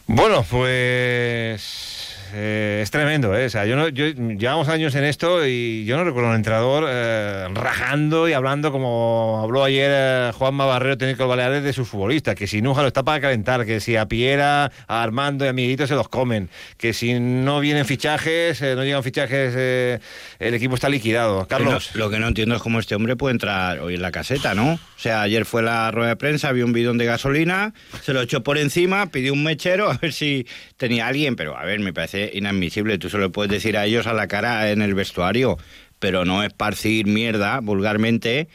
Bueno, 0.08 0.44
pues 0.50 1.89
eh, 2.34 2.80
es 2.84 2.92
tremendo, 2.92 3.36
¿eh? 3.38 3.46
O 3.46 3.50
sea, 3.50 3.66
yo 3.66 3.76
no, 3.76 3.90
yo, 3.90 4.06
llevamos 4.08 4.68
años 4.70 4.96
en 4.96 5.04
esto 5.04 5.46
y 5.46 5.86
yo 5.86 5.98
no 5.98 6.04
recuerdo 6.04 6.30
un 6.30 6.36
entrenador 6.36 6.86
eh, 6.88 7.48
rajando 7.54 8.28
y 8.28 8.34
hablando 8.34 8.72
como 8.72 9.40
habló 9.44 9.64
ayer 9.64 9.92
eh, 9.94 10.32
Juanma 10.34 10.66
Barrero, 10.66 10.98
técnico 10.98 11.24
del 11.24 11.30
Baleares, 11.30 11.64
de 11.64 11.74
sus 11.74 11.88
futbolistas, 11.88 12.36
que 12.36 12.48
si 12.48 12.62
Nuja 12.62 12.82
lo 12.82 12.88
está 12.88 13.04
para 13.04 13.20
calentar, 13.22 13.66
que 13.66 13.80
si 13.80 13.96
a 13.96 14.08
Piera, 14.08 14.72
a 14.88 15.04
Armando 15.04 15.46
y 15.46 15.48
a 15.48 15.54
Miguelito 15.54 15.88
se 15.88 15.96
los 15.96 16.10
comen, 16.10 16.50
que 16.78 16.94
si 16.94 17.20
no 17.20 17.60
vienen 17.60 17.86
fichajes, 17.86 18.62
eh, 18.62 18.76
no 18.76 18.84
llegan 18.84 19.04
fichajes, 19.04 19.54
eh, 19.58 20.00
el 20.40 20.54
equipo 20.54 20.76
está 20.76 20.90
liquidado. 20.90 21.48
Carlos. 21.48 21.92
Lo, 21.94 22.06
lo 22.06 22.10
que 22.10 22.20
no 22.20 22.28
entiendo 22.28 22.56
es 22.56 22.62
cómo 22.62 22.80
este 22.80 22.96
hombre 22.96 23.16
puede 23.16 23.34
entrar 23.34 23.80
hoy 23.80 23.96
en 23.96 24.02
la 24.02 24.12
caseta, 24.12 24.54
¿no? 24.54 24.74
O 24.74 25.02
sea, 25.02 25.22
ayer 25.22 25.46
fue 25.46 25.62
la 25.62 25.92
rueda 25.92 26.10
de 26.10 26.16
prensa, 26.16 26.52
vio 26.52 26.66
un 26.66 26.74
bidón 26.74 26.98
de 26.98 27.06
gasolina, 27.06 27.74
se 28.02 28.14
lo 28.14 28.22
echó 28.22 28.44
por 28.44 28.58
encima, 28.58 29.08
pidió 29.08 29.34
un 29.34 29.44
mechero 29.44 29.90
a 29.92 29.98
ver 29.98 30.14
si 30.14 30.46
tenía 30.78 31.08
alguien, 31.08 31.36
pero 31.36 31.58
a 31.58 31.64
ver, 31.64 31.80
me 31.80 31.94
parece 31.94 32.19
inadmisible. 32.34 32.98
Tú 32.98 33.10
se 33.10 33.18
lo 33.18 33.32
puedes 33.32 33.52
decir 33.52 33.78
a 33.78 33.86
ellos 33.86 34.08
a 34.08 34.14
la 34.14 34.28
cara 34.28 34.72
en 34.72 34.82
el 34.82 34.94
vestuario, 34.94 35.58
pero 36.00 36.26
no 36.26 36.44
esparcir 36.44 37.06
mierda 37.08 37.60
vulgarmente 37.62 38.48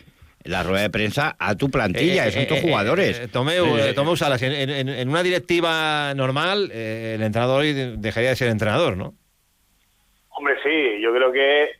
en 0.45 0.53
la 0.53 0.63
rueda 0.63 0.83
de 0.83 0.91
prensa 0.91 1.37
a 1.39 1.55
tu 1.57 1.71
plantilla, 1.71 2.27
Eh, 2.27 2.33
son 2.33 2.43
eh, 2.43 2.47
tus 2.47 2.59
eh, 2.59 2.63
jugadores. 2.63 3.19
eh, 3.19 3.29
Tomeu, 3.29 3.67
Tomeu 3.95 4.17
Salas, 4.17 4.43
en, 4.43 4.53
en- 4.53 4.89
en 4.89 5.09
una 5.09 5.23
directiva 5.23 6.13
normal, 6.15 6.71
eh, 6.73 7.15
el 7.17 7.23
entrenador 7.23 7.61
hoy 7.63 7.73
de- 7.73 7.97
dejaría 7.97 8.31
de 8.31 8.37
ser 8.37 8.49
entrenador, 8.49 8.97
¿no? 8.97 9.15
Hombre, 10.37 10.55
sí, 10.63 11.01
yo 11.03 11.13
creo 11.15 11.33
que 11.33 11.71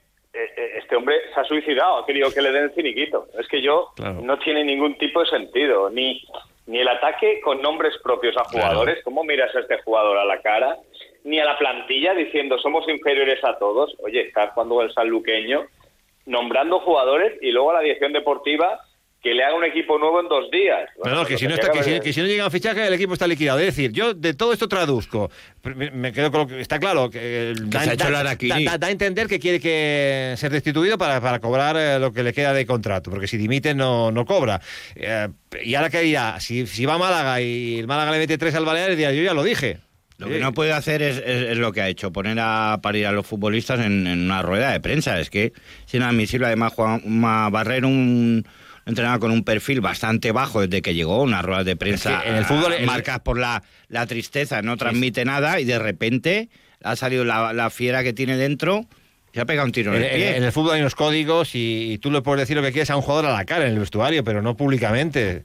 este 0.79 0.97
hombre 0.97 1.17
se 1.33 1.41
ha 1.41 1.45
suicidado, 1.45 1.99
ha 1.99 2.07
querido 2.07 2.31
que 2.33 2.43
le 2.43 2.51
den 2.51 2.73
finiquito. 2.73 3.29
Es 3.39 3.47
que 3.49 3.63
yo 3.63 3.91
Claro. 3.97 4.21
no 4.23 4.37
tiene 4.39 4.65
ningún 4.65 4.97
tipo 4.99 5.21
de 5.21 5.27
sentido, 5.27 5.91
ni, 5.91 6.23
ni 6.67 6.79
el 6.81 6.89
ataque 6.89 7.41
con 7.43 7.63
nombres 7.63 7.95
propios 8.03 8.37
a 8.37 8.45
jugadores, 8.45 8.99
cómo 9.05 9.23
miras 9.25 9.55
a 9.55 9.61
este 9.61 9.79
jugador 9.83 10.19
a 10.19 10.25
la 10.25 10.41
cara, 10.41 10.77
ni 11.25 11.39
a 11.41 11.45
la 11.45 11.59
plantilla 11.59 12.15
diciendo 12.15 12.59
somos 12.59 12.89
inferiores 12.89 13.43
a 13.45 13.59
todos. 13.59 13.95
Oye, 14.05 14.23
está 14.29 14.49
jugando 14.49 14.83
el 14.83 14.93
sanluqueño, 14.93 15.63
nombrando 16.27 16.81
jugadores 16.81 17.35
y 17.43 17.51
luego 17.51 17.71
a 17.71 17.75
la 17.75 17.81
dirección 17.81 18.13
deportiva 18.13 18.81
que 19.23 19.33
le 19.33 19.43
haga 19.43 19.55
un 19.57 19.65
equipo 19.65 19.99
nuevo 19.99 20.21
en 20.21 20.29
dos 20.29 20.51
días. 20.51 20.87
No, 21.03 21.11
no, 21.15 21.25
que 21.25 21.39
si 21.39 21.47
no, 21.47 21.55
se 21.55 21.61
está, 21.63 21.73
que, 21.73 21.83
si, 21.83 21.99
que 22.13 22.21
no 22.21 22.27
llegan 22.27 22.51
fichajes, 22.51 22.87
el 22.87 22.93
equipo 22.93 23.15
está 23.15 23.27
liquidado. 23.27 23.59
Es 23.59 23.65
decir, 23.75 23.91
yo 23.91 24.13
de 24.13 24.35
todo 24.35 24.53
esto 24.53 24.69
traduzco. 24.69 25.31
Me, 25.63 25.91
me 25.93 26.13
quedo 26.13 26.31
con 26.31 26.41
lo 26.43 26.47
que 26.47 26.61
está 26.61 26.79
claro. 26.79 27.09
Que, 27.09 27.53
eh, 27.53 27.55
se 27.73 27.79
ha 27.79 27.93
hecho 27.95 28.09
el 28.09 28.17
araquiri. 28.17 28.65
da- 28.67 28.73
da- 28.73 28.79
da 28.79 28.87
a 28.89 28.91
entender 28.91 29.27
que 29.27 29.39
quiere 29.41 29.61
que 29.61 30.35
ser 30.37 30.53
destituido 30.53 30.99
para, 30.99 31.23
para 31.23 31.39
cobrar 31.41 31.75
eh, 31.79 31.99
lo 31.99 32.13
que 32.13 32.23
le 32.23 32.35
queda 32.35 32.53
de 32.53 32.67
contrato, 32.67 33.11
porque 33.11 33.27
si 33.27 33.39
dimite 33.39 33.75
no, 33.75 34.13
no 34.13 34.27
cobra. 34.27 34.61
Eh, 34.95 35.29
y 35.63 35.75
ahora 35.75 35.89
que 35.89 36.01
dirá, 36.01 36.39
si, 36.39 36.67
si 36.67 36.85
va 36.85 36.97
a 36.97 36.99
Málaga 36.99 37.41
y 37.41 37.79
el 37.79 37.87
Málaga 37.87 38.11
le 38.13 38.19
mete 38.19 38.37
tres 38.37 38.55
al 38.57 38.67
Baleares, 38.67 38.99
dirá, 38.99 39.11
yo 39.13 39.23
ya 39.23 39.33
lo 39.33 39.43
dije. 39.43 39.79
Lo 40.25 40.31
que 40.31 40.41
no 40.41 40.53
puede 40.53 40.73
hacer 40.73 41.03
es, 41.03 41.17
es- 41.19 41.51
es 41.51 41.59
lo 41.59 41.73
que 41.73 41.81
ha 41.83 41.89
hecho, 41.89 42.13
poner 42.13 42.39
a 42.41 42.79
parir 42.83 43.07
a 43.07 43.13
los 43.13 43.27
futbolistas 43.27 43.81
en, 43.81 44.07
en 44.07 44.21
una 44.23 44.43
rueda 44.43 44.73
de 44.73 44.81
prensa. 44.81 45.19
Es 45.21 45.31
que 45.31 45.53
es 45.87 45.95
inadmisible. 45.95 46.47
Además, 46.47 46.73
Juanma 46.73 47.49
Barrero, 47.51 47.89
un 47.89 48.47
entrenador 48.87 49.21
con 49.21 49.31
un 49.31 49.45
perfil 49.45 49.81
bastante 49.81 50.31
bajo 50.33 50.61
desde 50.61 50.83
que 50.83 50.95
llegó, 50.95 51.23
unas 51.23 51.43
ruedas 51.45 51.65
de 51.65 51.77
prensa 51.77 52.21
que 52.23 52.29
en 52.29 52.35
el 52.37 52.45
fútbol- 52.45 52.75
el- 52.75 52.87
marcadas 52.87 53.21
por 53.21 53.39
la, 53.39 53.63
la 53.89 54.07
tristeza, 54.07 54.61
no 54.63 54.77
transmite 54.77 55.25
nada 55.25 55.59
y 55.61 55.65
de 55.65 55.79
repente 55.79 56.51
ha 56.83 56.95
salido 56.97 57.25
la, 57.25 57.53
la 57.55 57.71
fiera 57.71 58.03
que 58.03 58.13
tiene 58.13 58.37
dentro 58.37 58.85
y 59.33 59.39
ha 59.41 59.47
pegado 59.47 59.65
un 59.67 59.73
tiro 59.73 59.93
en, 59.95 60.03
En, 60.03 60.05
el 60.05 60.15
pie. 60.17 60.29
en- 60.31 60.35
en 60.37 60.45
el 60.45 60.53
fútbol 60.53 60.75
hay 60.75 60.81
unos 60.83 60.95
códigos 60.95 61.55
y, 61.55 61.93
y 61.95 61.99
tú 61.99 62.11
le 62.11 62.21
puedes 62.21 62.41
decir 62.43 62.57
lo 62.57 62.63
que 62.63 62.73
quieres 62.73 62.91
a 62.91 62.97
un 62.97 63.03
jugador 63.03 63.27
a 63.31 63.33
la 63.33 63.45
cara 63.47 63.65
en 63.67 63.73
el 63.73 63.79
vestuario, 63.79 64.23
pero 64.23 64.43
no 64.43 64.55
públicamente. 64.57 65.45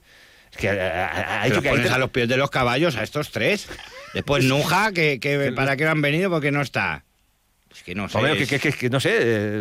Que 0.60 0.68
eh, 0.68 0.80
ha, 0.82 1.42
ha- 1.44 1.48
los 1.48 1.62
que 1.62 1.70
hay 1.70 1.76
tres- 1.78 1.92
a 1.92 1.98
los 1.98 2.10
pies 2.10 2.28
de 2.28 2.38
los 2.38 2.50
caballos 2.50 2.96
a 2.98 3.04
estos 3.04 3.32
tres. 3.32 3.70
Después 4.14 4.44
Nuja, 4.46 4.92
que, 4.94 5.20
que 5.20 5.52
para 5.56 5.78
qué 5.78 5.86
no 5.86 5.92
han 5.92 6.02
venido 6.02 6.30
porque 6.30 6.52
no 6.52 6.62
está. 6.62 7.04
Es 7.72 7.84
que 7.84 7.96
no 7.96 8.10
sé. 8.10 8.18
Tomeo, 8.18 8.36
que, 8.36 8.44
es- 8.44 8.50
que- 8.50 8.60
que- 8.60 8.74
que 8.78 8.90
no 8.90 9.00
sé. 9.00 9.18
eh, 9.22 9.52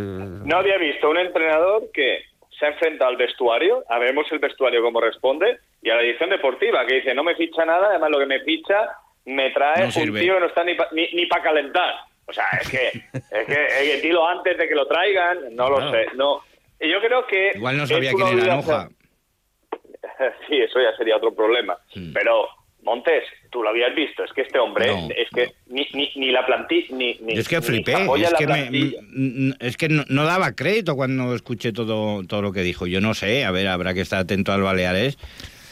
No 0.45 0.57
había 0.59 0.79
visto 0.79 1.09
un 1.11 1.19
entrenador 1.19 1.85
que 1.93 2.21
se 2.59 2.67
ha 2.67 2.71
enfrentado 2.71 3.11
al 3.11 3.17
vestuario, 3.17 3.85
a 3.89 3.99
vemos 3.99 4.27
el 4.33 4.39
vestuario 4.41 4.83
cómo 4.83 5.01
responde, 5.01 5.59
y 5.83 5.91
a 5.91 5.95
la 5.95 6.03
edición 6.03 6.31
deportiva, 6.31 6.85
que 6.87 6.95
dice, 6.97 7.15
no 7.15 7.23
me 7.23 7.37
ficha 7.37 7.65
nada, 7.65 7.89
además 7.91 8.11
lo 8.11 8.19
que 8.19 8.27
me 8.27 8.41
ficha 8.41 8.89
me 9.27 9.51
trae 9.51 9.83
No 9.83 9.85
un 9.87 9.93
tío 10.19 10.35
que 10.35 10.41
no 10.41 10.47
está 10.47 10.65
ni 10.65 10.75
para 10.75 10.91
ni, 10.93 11.27
para 11.27 11.43
calentar. 11.45 11.95
O 12.27 12.33
sea, 12.33 12.45
es 12.61 12.69
que, 12.69 12.89
es 12.89 13.47
que 13.47 13.67
eh, 13.95 14.01
dilo 14.03 14.27
antes 14.29 14.59
de 14.59 14.67
que 14.69 14.75
lo 14.75 14.87
traigan, 14.89 15.55
no 15.55 15.71
lo 15.71 15.91
sé. 15.93 16.07
no 16.17 16.43
Y 16.81 16.91
yo 16.91 16.99
creo 17.01 17.27
que... 17.27 17.53
Igual 17.55 17.77
no 17.77 17.87
sabía 17.87 18.13
quién 18.13 18.39
era 18.41 18.57
Nuja. 18.57 18.89
sí, 20.49 20.57
eso 20.59 20.81
ya 20.81 20.97
sería 20.97 21.17
otro 21.17 21.35
problema. 21.35 21.77
Hmm. 21.95 22.13
Pero, 22.13 22.47
Montes, 22.83 23.25
tú 23.51 23.63
lo 23.63 23.71
habías 23.71 23.95
visto, 23.95 24.23
es 24.25 24.33
que 24.33 24.43
este 24.43 24.59
hombre, 24.59 24.87
No, 24.87 25.09
es 25.11 25.29
que 25.35 25.53
ni, 25.67 25.87
ni, 25.95 26.11
ni 26.17 26.31
la 26.31 26.47
plantilla, 26.47 26.87
ni, 26.97 27.19
ni, 27.21 27.35
Yo 27.35 27.41
es 27.41 27.49
que 27.49 27.61
flipé, 27.61 27.93
es 27.93 28.35
que, 28.35 28.47
me- 28.47 28.55
plantilla. 28.55 29.01
es 29.61 29.77
que 29.77 29.89
no, 29.89 30.05
no 30.09 30.25
daba 30.25 30.53
crédito 30.53 30.95
cuando 30.95 31.35
escuché 31.35 31.73
todo, 31.73 32.25
todo 32.27 32.41
lo 32.41 32.53
que 32.53 32.63
dijo. 32.63 32.87
Yo 32.87 33.01
no 33.01 33.15
sé, 33.15 33.45
a 33.45 33.51
ver, 33.51 33.67
habrá 33.69 33.95
que 33.95 34.01
estar 34.01 34.21
atento 34.21 34.53
al 34.53 34.63
Baleares, 34.63 35.19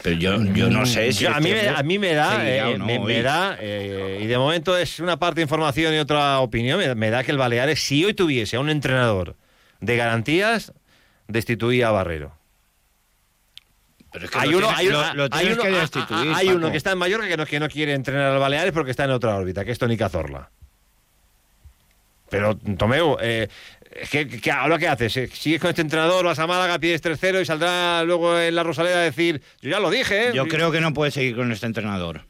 pero 0.03 0.17
yo, 0.17 0.43
yo 0.53 0.69
no 0.69 0.85
sé 0.85 1.13
si... 1.13 1.23
Yo- 1.23 1.31
a, 1.33 1.39
mí 1.39 1.49
me, 1.51 1.69
a 1.69 1.81
mí 1.81 1.97
me 1.97 2.13
da, 2.13 2.41
eh, 2.45 2.77
me, 2.77 3.21
da 3.21 3.57
eh, 3.59 4.19
y 4.21 4.27
de 4.27 4.37
momento 4.37 4.77
es 4.77 4.99
una 4.99 5.17
parte 5.17 5.35
de 5.37 5.43
información 5.43 5.93
y 5.95 5.97
otra 5.99 6.39
opinión, 6.41 6.77
me, 6.77 6.93
me 6.93 7.09
da 7.09 7.23
que 7.23 7.31
el 7.31 7.37
Baleares, 7.37 7.79
si 7.79 8.03
hoy 8.03 8.13
tuviese 8.13 8.57
a 8.57 8.59
un 8.59 8.69
entrenador 8.69 9.35
de 9.79 9.95
garantías, 9.95 10.73
destituía 11.27 11.87
a 11.87 11.91
Barrero. 11.91 12.33
Pero 14.19 14.25
es 14.25 14.31
que 14.31 14.37
hay 14.39 14.49
uno, 14.55 14.67
tienes- 14.67 14.77
hay, 14.79 14.87
lo- 14.87 14.99
uno- 14.99 15.13
lo 15.13 15.23
hay 15.23 15.29
tienes 15.29 15.53
uno- 15.53 15.61
que 15.63 15.69
a- 15.69 15.71
a- 15.77 15.81
destituir, 15.81 16.31
hay 16.35 16.47
uno 16.49 16.59
Paco. 16.61 16.71
que 16.71 16.77
está 16.77 16.91
en 16.91 16.97
Mallorca 16.97 17.27
que 17.27 17.37
no, 17.37 17.45
que 17.45 17.59
no 17.59 17.69
quiere 17.69 17.93
entrenar 17.93 18.31
al 18.33 18.39
Baleares 18.39 18.71
porque 18.73 18.91
está 18.91 19.03
en 19.05 19.11
otra 19.11 19.35
órbita, 19.35 19.63
que 19.63 19.71
es 19.71 19.77
Tony 19.79 19.95
Cazorla. 19.97 20.49
Pero, 22.29 22.57
Tomeu, 22.77 23.17
eh, 23.21 23.47
que 24.11 24.51
ahora 24.51 24.77
qué 24.77 24.87
haces? 24.87 25.15
Eh, 25.15 25.27
¿Sigues 25.27 25.61
con 25.61 25.69
este 25.69 25.81
entrenador, 25.81 26.25
vas 26.25 26.37
a 26.39 26.47
Málaga, 26.47 26.77
pides 26.77 27.01
3-0 27.01 27.39
y 27.41 27.45
saldrá 27.45 28.03
luego 28.03 28.37
en 28.37 28.53
la 28.53 28.63
Rosaleda 28.63 28.97
a 28.97 29.03
decir, 29.03 29.41
yo 29.61 29.69
ya 29.69 29.79
lo 29.79 29.89
dije, 29.89 30.27
¿eh? 30.29 30.31
Yo 30.33 30.45
creo 30.47 30.71
que 30.71 30.81
no 30.81 30.93
puede 30.93 31.11
seguir 31.11 31.35
con 31.37 31.51
este 31.51 31.65
entrenador. 31.67 32.21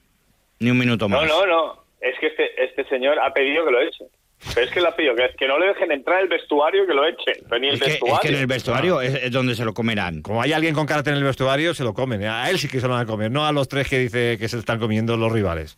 Ni 0.60 0.69
un 0.69 0.78
minuto 0.78 1.10
más. 1.10 1.21
No, 1.28 1.28
no, 1.28 1.45
no. 1.47 1.84
Es 2.00 2.17
que 2.19 2.28
este, 2.28 2.63
este 2.63 2.86
señor 2.89 3.17
ha 3.19 3.34
pedido 3.34 3.65
que 3.65 3.71
lo 3.71 3.82
eche. 3.82 4.06
Pero 4.54 4.67
es 4.67 4.71
que 4.71 4.82
la 4.82 4.95
pillo, 4.95 5.15
que, 5.15 5.30
que 5.38 5.47
no 5.47 5.58
le 5.58 5.67
dejen 5.67 5.91
entrar 5.91 6.21
el 6.21 6.28
vestuario, 6.28 6.86
que 6.86 6.93
lo 6.93 7.06
echen. 7.06 7.43
Pero 7.50 7.60
ni 7.60 7.69
el 7.69 7.73
Es 7.76 7.80
que, 7.82 7.89
vestuario. 7.89 8.15
es 8.15 8.21
que 8.21 8.28
en 8.30 8.36
el 8.36 8.47
vestuario 8.47 9.02
es, 9.02 9.15
es 9.15 9.32
donde 9.32 9.56
se 9.56 9.65
lo 9.65 9.73
comerán. 9.73 10.21
Como 10.21 10.41
hay 10.41 10.54
alguien 10.54 10.76
con 10.76 10.86
carácter 10.86 11.13
en 11.13 11.19
el 11.19 11.26
vestuario, 11.26 11.73
se 11.73 11.84
lo 11.84 11.93
comen. 11.93 12.23
A 12.23 12.50
él 12.50 12.60
sí 12.60 12.67
que 12.67 12.80
se 12.80 12.88
lo 12.88 12.93
van 12.93 13.04
a 13.04 13.06
comer, 13.10 13.32
no 13.32 13.45
a 13.45 13.52
los 13.52 13.67
tres 13.67 13.89
que 13.89 13.97
dice 13.97 14.38
que 14.39 14.47
se 14.47 14.58
están 14.60 14.80
comiendo 14.80 15.17
los 15.17 15.32
rivales. 15.32 15.78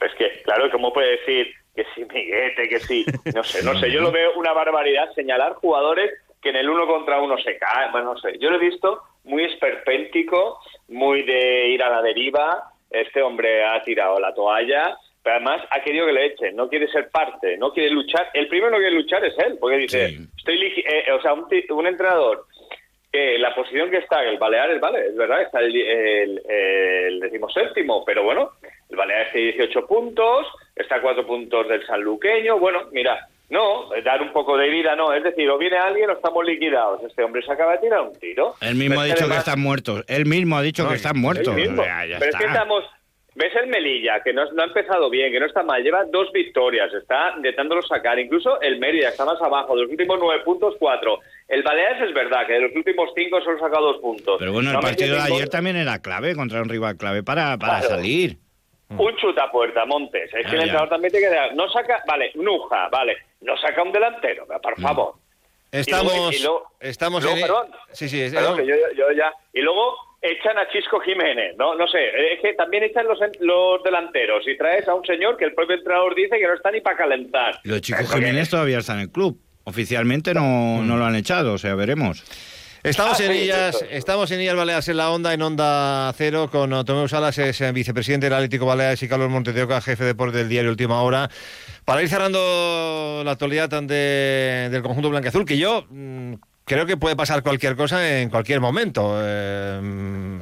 Es 0.00 0.12
que, 0.18 0.42
claro, 0.44 0.70
¿cómo 0.70 0.92
puede 0.92 1.12
decir 1.18 1.48
que 1.74 1.84
sí, 1.94 2.04
Miguete, 2.12 2.68
que 2.68 2.80
sí? 2.80 3.04
No 3.34 3.42
sé, 3.42 3.62
no 3.64 3.78
sé. 3.78 3.90
Yo 3.90 4.00
lo 4.02 4.12
veo 4.12 4.32
una 4.36 4.52
barbaridad 4.52 5.10
señalar 5.14 5.54
jugadores 5.54 6.10
que 6.42 6.50
en 6.50 6.56
el 6.56 6.68
uno 6.70 6.86
contra 6.86 7.20
uno 7.20 7.36
se 7.38 7.56
caen. 7.58 7.92
Bueno, 7.92 8.14
no 8.14 8.20
sé. 8.20 8.38
Yo 8.38 8.50
lo 8.50 8.56
he 8.56 8.60
visto 8.70 9.02
muy 9.24 9.44
esperpéntico, 9.44 10.58
muy 10.88 11.22
de 11.22 11.68
ir 11.68 11.82
a 11.82 11.90
la 11.90 12.02
deriva. 12.02 12.64
Este 12.90 13.22
hombre 13.22 13.64
ha 13.64 13.82
tirado 13.82 14.18
la 14.18 14.34
toalla, 14.34 14.96
pero 15.22 15.36
además 15.36 15.62
ha 15.70 15.82
querido 15.82 16.06
que 16.06 16.12
le 16.12 16.26
echen. 16.26 16.56
No 16.56 16.68
quiere 16.68 16.88
ser 16.88 17.10
parte, 17.10 17.56
no 17.58 17.72
quiere 17.72 17.90
luchar. 17.90 18.30
El 18.34 18.48
primero 18.48 18.72
que 18.76 18.82
quiere 18.82 18.96
luchar 18.96 19.24
es 19.24 19.38
él, 19.38 19.56
porque 19.60 19.76
dice, 19.78 20.18
estoy 20.36 20.58
ligi- 20.58 20.84
eh, 20.86 21.12
o 21.12 21.20
sea, 21.20 21.34
un, 21.34 21.86
entrenador 21.86 22.46
que 23.12 23.38
la 23.38 23.54
posición 23.54 23.90
que 23.90 23.98
está, 23.98 24.22
el 24.24 24.38
Baleares, 24.38 24.80
vale, 24.80 25.06
es 25.08 25.16
verdad, 25.16 25.42
está 25.42 25.60
el, 25.60 25.74
el, 25.76 26.42
el 26.48 27.20
decimoséptimo, 27.20 28.04
pero 28.04 28.22
bueno, 28.22 28.52
el 28.88 28.96
Baleares 28.96 29.32
tiene 29.32 29.52
18 29.52 29.86
puntos, 29.86 30.46
está 30.76 30.96
a 30.96 31.02
4 31.02 31.26
puntos 31.26 31.68
del 31.68 31.84
sanluqueño, 31.86 32.58
bueno, 32.58 32.84
mira, 32.92 33.26
no, 33.50 33.90
dar 34.04 34.22
un 34.22 34.32
poco 34.32 34.56
de 34.56 34.68
vida 34.68 34.94
no, 34.94 35.12
es 35.12 35.24
decir, 35.24 35.50
o 35.50 35.58
viene 35.58 35.76
alguien 35.76 36.08
o 36.08 36.12
estamos 36.12 36.44
liquidados. 36.44 37.02
Este 37.02 37.24
hombre 37.24 37.42
se 37.42 37.50
acaba 37.50 37.72
de 37.72 37.78
tirar 37.78 38.00
un 38.02 38.16
tiro. 38.16 38.54
Él 38.60 38.76
mismo 38.76 38.90
Pero 38.94 39.00
ha 39.00 39.04
dicho 39.06 39.28
que 39.28 39.34
están 39.36 39.60
muertos. 39.60 40.04
Él 40.06 40.24
mismo 40.24 40.56
ha 40.56 40.62
dicho 40.62 40.88
que 40.88 40.94
están 40.94 41.18
muertos. 41.18 41.48
él 41.48 41.54
mismo. 41.62 41.82
O 41.82 41.84
sea, 41.84 42.06
ya 42.06 42.18
Pero 42.20 42.30
es 42.30 42.36
que 42.36 42.44
está. 42.44 42.54
estamos. 42.58 42.84
¿Ves 43.34 43.54
el 43.54 43.68
Melilla? 43.68 44.20
Que 44.24 44.32
no, 44.32 44.44
no 44.52 44.62
ha 44.62 44.66
empezado 44.66 45.08
bien, 45.08 45.30
que 45.32 45.38
no 45.38 45.46
está 45.46 45.62
mal. 45.62 45.82
Lleva 45.82 46.04
dos 46.04 46.32
victorias, 46.32 46.92
está 46.92 47.34
intentándolo 47.36 47.80
sacar. 47.82 48.18
Incluso 48.18 48.60
el 48.60 48.78
Mérida 48.80 49.10
está 49.10 49.24
más 49.24 49.40
abajo. 49.40 49.74
De 49.76 49.82
los 49.82 49.90
últimos 49.90 50.18
nueve 50.20 50.42
puntos, 50.44 50.74
cuatro. 50.78 51.20
El 51.46 51.62
Baleares 51.62 52.08
es 52.08 52.14
verdad 52.14 52.46
que 52.46 52.54
de 52.54 52.60
los 52.60 52.74
últimos 52.74 53.10
cinco 53.14 53.40
solo 53.40 53.56
ha 53.56 53.60
sacado 53.60 53.92
dos 53.92 54.00
puntos. 54.02 54.36
Pero 54.38 54.52
bueno, 54.52 54.70
el 54.70 54.76
No 54.76 54.80
partido 54.82 55.14
de 55.16 55.22
ayer 55.22 55.48
también 55.48 55.76
era 55.76 56.00
clave 56.02 56.34
contra 56.34 56.60
un 56.60 56.68
rival 56.68 56.96
clave 56.96 57.22
para, 57.22 57.56
para 57.56 57.78
Claro. 57.80 57.88
salir. 57.96 58.36
Un 58.90 59.16
chutapuerta, 59.16 59.84
Montes. 59.86 60.34
Es 60.34 60.44
Ah, 60.46 60.50
que 60.50 60.56
el 60.56 60.62
ya. 60.62 60.62
entrenador 60.62 60.88
también 60.88 61.12
tiene 61.12 61.28
que 61.28 61.34
dar. 61.34 61.54
No 61.54 61.68
saca. 61.70 62.02
Vale, 62.08 62.32
Nuja, 62.34 62.88
vale. 62.88 63.16
No 63.42 63.56
saca 63.56 63.82
un 63.84 63.92
delantero, 63.92 64.46
por 64.60 64.80
favor. 64.80 65.14
Estamos, 65.70 66.12
Y 66.12 66.16
luego- 66.16 66.32
y 66.32 66.42
luego- 66.42 66.66
estamos 66.80 67.22
luego, 67.22 67.36
en... 67.38 67.42
perdón. 67.42 67.66
Sí, 67.92 68.08
sí, 68.08 68.20
es- 68.20 68.34
Perdón, 68.34 68.56
que 68.56 68.66
yo, 68.66 68.74
yo 68.96 69.12
ya. 69.12 69.32
Y 69.52 69.60
luego 69.60 69.94
echan 70.22 70.58
a 70.58 70.68
Chisco 70.68 71.00
Jiménez, 71.00 71.54
¿no? 71.58 71.74
No 71.74 71.86
sé, 71.88 71.98
es 72.34 72.40
que 72.42 72.52
también 72.54 72.82
echan 72.84 73.06
los, 73.06 73.18
los 73.40 73.82
delanteros 73.82 74.46
y 74.46 74.56
traes 74.56 74.86
a 74.88 74.94
un 74.94 75.04
señor 75.04 75.36
que 75.36 75.46
el 75.46 75.54
propio 75.54 75.76
entrenador 75.76 76.14
dice 76.14 76.38
que 76.38 76.46
no 76.46 76.54
está 76.54 76.70
ni 76.70 76.80
para 76.80 76.96
calentar. 76.96 77.58
Los 77.64 77.80
que- 77.80 77.94
Jiménez 77.94 78.50
todavía 78.50 78.78
están 78.78 78.96
en 78.96 79.02
el 79.04 79.10
club. 79.10 79.40
Oficialmente 79.64 80.34
no, 80.34 80.82
no 80.82 80.96
lo 80.96 81.04
han 81.04 81.14
echado, 81.16 81.54
o 81.54 81.58
sea, 81.58 81.74
veremos. 81.74 82.24
Estamos 82.82 83.20
Ah, 83.20 83.24
en 83.26 83.32
sí, 83.32 83.38
ellas, 83.42 83.84
estamos 83.90 84.30
en 84.30 84.40
ellas 84.40 84.56
Baleares 84.56 84.88
en 84.88 84.96
la 84.96 85.10
onda, 85.10 85.34
en 85.34 85.42
onda 85.42 86.10
cero, 86.16 86.48
con 86.50 86.70
Tomeu 86.86 87.08
Salas, 87.08 87.36
es 87.36 87.60
eh, 87.60 87.72
vicepresidente 87.72 88.24
del 88.26 88.32
Atlético 88.32 88.64
Baleares 88.64 89.02
y 89.02 89.08
Carlos 89.08 89.28
Montes 89.28 89.54
de 89.54 89.62
Oca, 89.62 89.82
jefe 89.82 90.02
de 90.04 90.08
deporte 90.08 90.38
del 90.38 90.48
diario 90.48 90.70
Última 90.70 91.02
Hora. 91.02 91.28
Para 91.84 92.02
ir 92.02 92.08
cerrando 92.08 93.20
la 93.22 93.32
actualidad 93.32 93.72
ante- 93.74 93.94
del 94.70 94.82
conjunto 94.82 95.10
blanqueazul, 95.10 95.44
que 95.44 95.58
yo 95.58 95.84
mm, 95.90 96.34
creo 96.70 96.86
que 96.86 96.96
puede 96.96 97.16
pasar 97.16 97.42
cualquier 97.42 97.74
cosa 97.74 98.20
en 98.20 98.30
cualquier 98.30 98.60
momento. 98.60 99.14
Eh, 99.22 100.38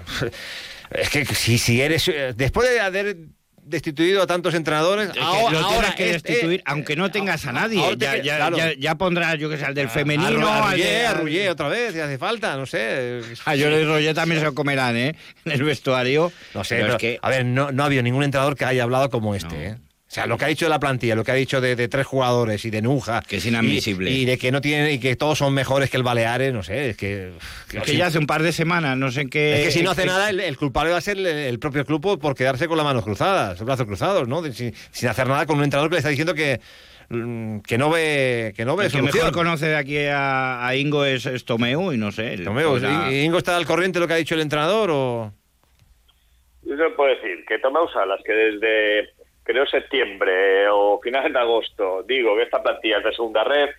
es 0.91 1.09
que 1.11 1.25
si, 1.25 1.57
si 1.59 1.81
eres. 1.81 2.07
eh, 2.09 2.35
Después 2.37 2.69
de 2.71 2.81
haber 2.81 3.17
destituido 3.63 4.23
a 4.23 4.27
tantos 4.27 4.55
entrenadores, 4.55 5.11
que 5.11 5.21
ahora, 5.21 5.61
lo 5.61 5.69
tienes 5.69 5.95
que 5.95 6.11
este- 6.17 6.33
destituir, 6.33 6.63
aunque 6.65 6.97
no 6.97 7.11
tengas 7.11 7.45
a 7.47 7.53
nadie. 7.53 7.83
Ya, 7.99 8.17
ya, 8.17 8.37
claro. 8.37 8.57
ya, 8.57 8.73
ya 8.79 8.95
pondrás, 8.97 9.39
yo 9.39 9.51
que 9.51 9.57
sé, 9.59 9.65
al 9.67 9.75
del 9.75 9.87
A- 9.87 9.91
femenino. 9.91 10.49
a, 10.49 10.71
de- 10.71 10.77
Rullé, 10.77 11.07
a 11.07 11.15
Rullé 11.15 11.51
otra 11.51 11.69
vez, 11.69 11.93
si 11.95 12.01
hace 12.01 12.17
falta, 12.19 12.57
no 12.57 12.65
sé. 12.67 13.21
A 13.45 13.51
Jordi 13.51 13.85
Roger 13.85 14.15
también 14.15 14.41
se 14.41 14.47
lo 14.47 14.55
comerán, 14.55 14.97
¿eh? 14.97 15.15
En 15.45 15.53
el 15.53 15.63
vestuario. 15.65 16.33
No 16.55 16.65
sé, 16.65 16.77
Pero 16.77 16.85
pero, 16.87 16.97
es 16.97 17.01
que- 17.01 17.19
a 17.21 17.29
ver, 17.29 17.45
no, 17.45 17.71
no 17.73 17.83
ha 17.83 17.87
habido 17.87 18.03
ningún 18.03 18.23
entrenador 18.25 18.57
que 18.57 18.65
haya 18.65 18.83
hablado 18.83 19.11
como 19.11 19.35
este, 19.35 19.67
¿eh? 19.67 19.77
O 20.09 20.11
sea, 20.11 20.25
lo 20.27 20.39
que 20.39 20.47
ha 20.47 20.49
dicho 20.49 20.65
de 20.65 20.71
la 20.71 20.81
plantilla, 20.81 21.15
lo 21.15 21.23
que 21.23 21.33
ha 21.33 21.35
dicho 21.35 21.61
de, 21.61 21.77
de 21.77 21.87
tres 21.87 22.07
jugadores 22.07 22.65
y 22.65 22.71
de 22.71 22.81
Nuja. 22.81 23.21
Que 23.29 23.37
es 23.37 23.45
inadmisible. 23.45 24.11
Y, 24.11 24.23
y 24.23 24.25
de 24.25 24.39
que 24.39 24.51
no 24.51 24.63
tienen, 24.63 24.91
y 24.95 24.99
que 24.99 25.17
todos 25.17 25.37
son 25.37 25.53
mejores 25.53 25.91
que 25.91 25.99
el 25.99 26.03
Baleares, 26.03 26.51
no 26.55 26.63
sé, 26.63 26.91
es 26.91 26.97
que. 26.97 27.33
Es 27.75 27.83
que 27.83 27.95
ya 27.95 28.07
hace 28.07 28.19
un 28.19 28.27
par 28.27 28.43
de 28.43 28.53
semanas, 28.53 28.97
no 28.97 29.11
sé 29.13 29.21
en 29.21 29.29
qué. 29.29 29.59
Es 29.59 29.65
que 29.67 29.71
si 29.73 29.83
no 29.83 29.91
hace 29.91 30.07
nada, 30.07 30.31
el, 30.31 30.41
el 30.41 30.57
culpable 30.57 30.93
va 30.93 30.97
a 30.97 31.03
ser 31.03 31.19
el, 31.19 31.27
el 31.27 31.59
propio 31.59 31.85
club 31.85 32.19
por- 32.19 32.35
quedarse 32.35 32.67
con 32.69 32.79
las 32.79 32.87
manos 32.87 33.05
cruzadas, 33.05 33.59
los 33.59 33.67
brazos 33.67 33.85
cruzados, 33.85 34.27
¿no? 34.27 34.41
De- 34.41 34.55
sin, 34.55 34.73
sin 34.93 35.11
hacer 35.11 35.27
nada 35.29 35.45
con 35.45 35.59
un 35.59 35.65
entrenador 35.65 35.91
que 35.91 35.97
le 35.97 35.99
está 35.99 36.09
diciendo 36.09 36.33
que, 36.33 36.59
mm, 37.11 37.59
que 37.59 37.77
no 37.77 37.91
ve 37.91 38.55
que 38.57 38.65
no 38.65 38.77
ve 38.77 38.87
El 38.87 38.93
que 38.93 39.03
mejor 39.03 39.31
conoce 39.33 39.67
de 39.67 39.77
aquí 39.77 39.99
a, 40.07 40.67
a 40.67 40.75
Ingo 40.75 41.05
es, 41.05 41.27
es 41.27 41.45
Tomeu 41.45 41.93
y 41.93 41.99
no 41.99 42.13
sé. 42.13 42.33
el- 42.33 42.45
Tomeu, 42.45 42.79
¿y- 43.11 43.25
¿Ingo 43.25 43.37
está 43.37 43.59
al 43.59 43.67
corriente 43.67 43.99
de 43.99 44.05
lo 44.05 44.09
que 44.09 44.15
ha 44.15 44.17
dicho 44.17 44.35
el 44.35 44.41
entrenador 44.41 44.89
o...? 44.91 45.35
Yo 46.63 46.77
te 46.77 46.91
puedo 46.97 47.11
decir 47.15 47.45
que 47.47 47.59
Tomeu 47.59 47.87
Salas, 47.93 48.21
que 48.25 48.33
desde 48.33 49.11
creo 49.49 49.67
septiembre 49.67 50.69
o 50.69 51.01
finales 51.03 51.33
de 51.33 51.39
agosto 51.39 52.03
digo 52.03 52.37
que 52.37 52.43
esta 52.43 52.63
plantilla 52.63 52.99
es 52.99 53.05
de 53.05 53.15
segunda 53.15 53.45
red, 53.45 53.71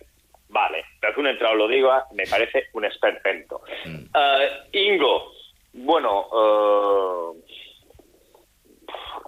vale, 0.48 0.84
pero 1.00 1.14
que 1.14 1.20
un 1.20 1.28
entrenador 1.28 1.58
lo 1.58 1.68
diga 1.68 2.06
me 2.12 2.24
parece 2.26 2.66
un 2.72 2.84
esperpento. 2.84 3.62
Eh, 3.86 4.50
Ingo, 4.72 5.30
bueno, 5.72 6.26
eh, 6.34 7.52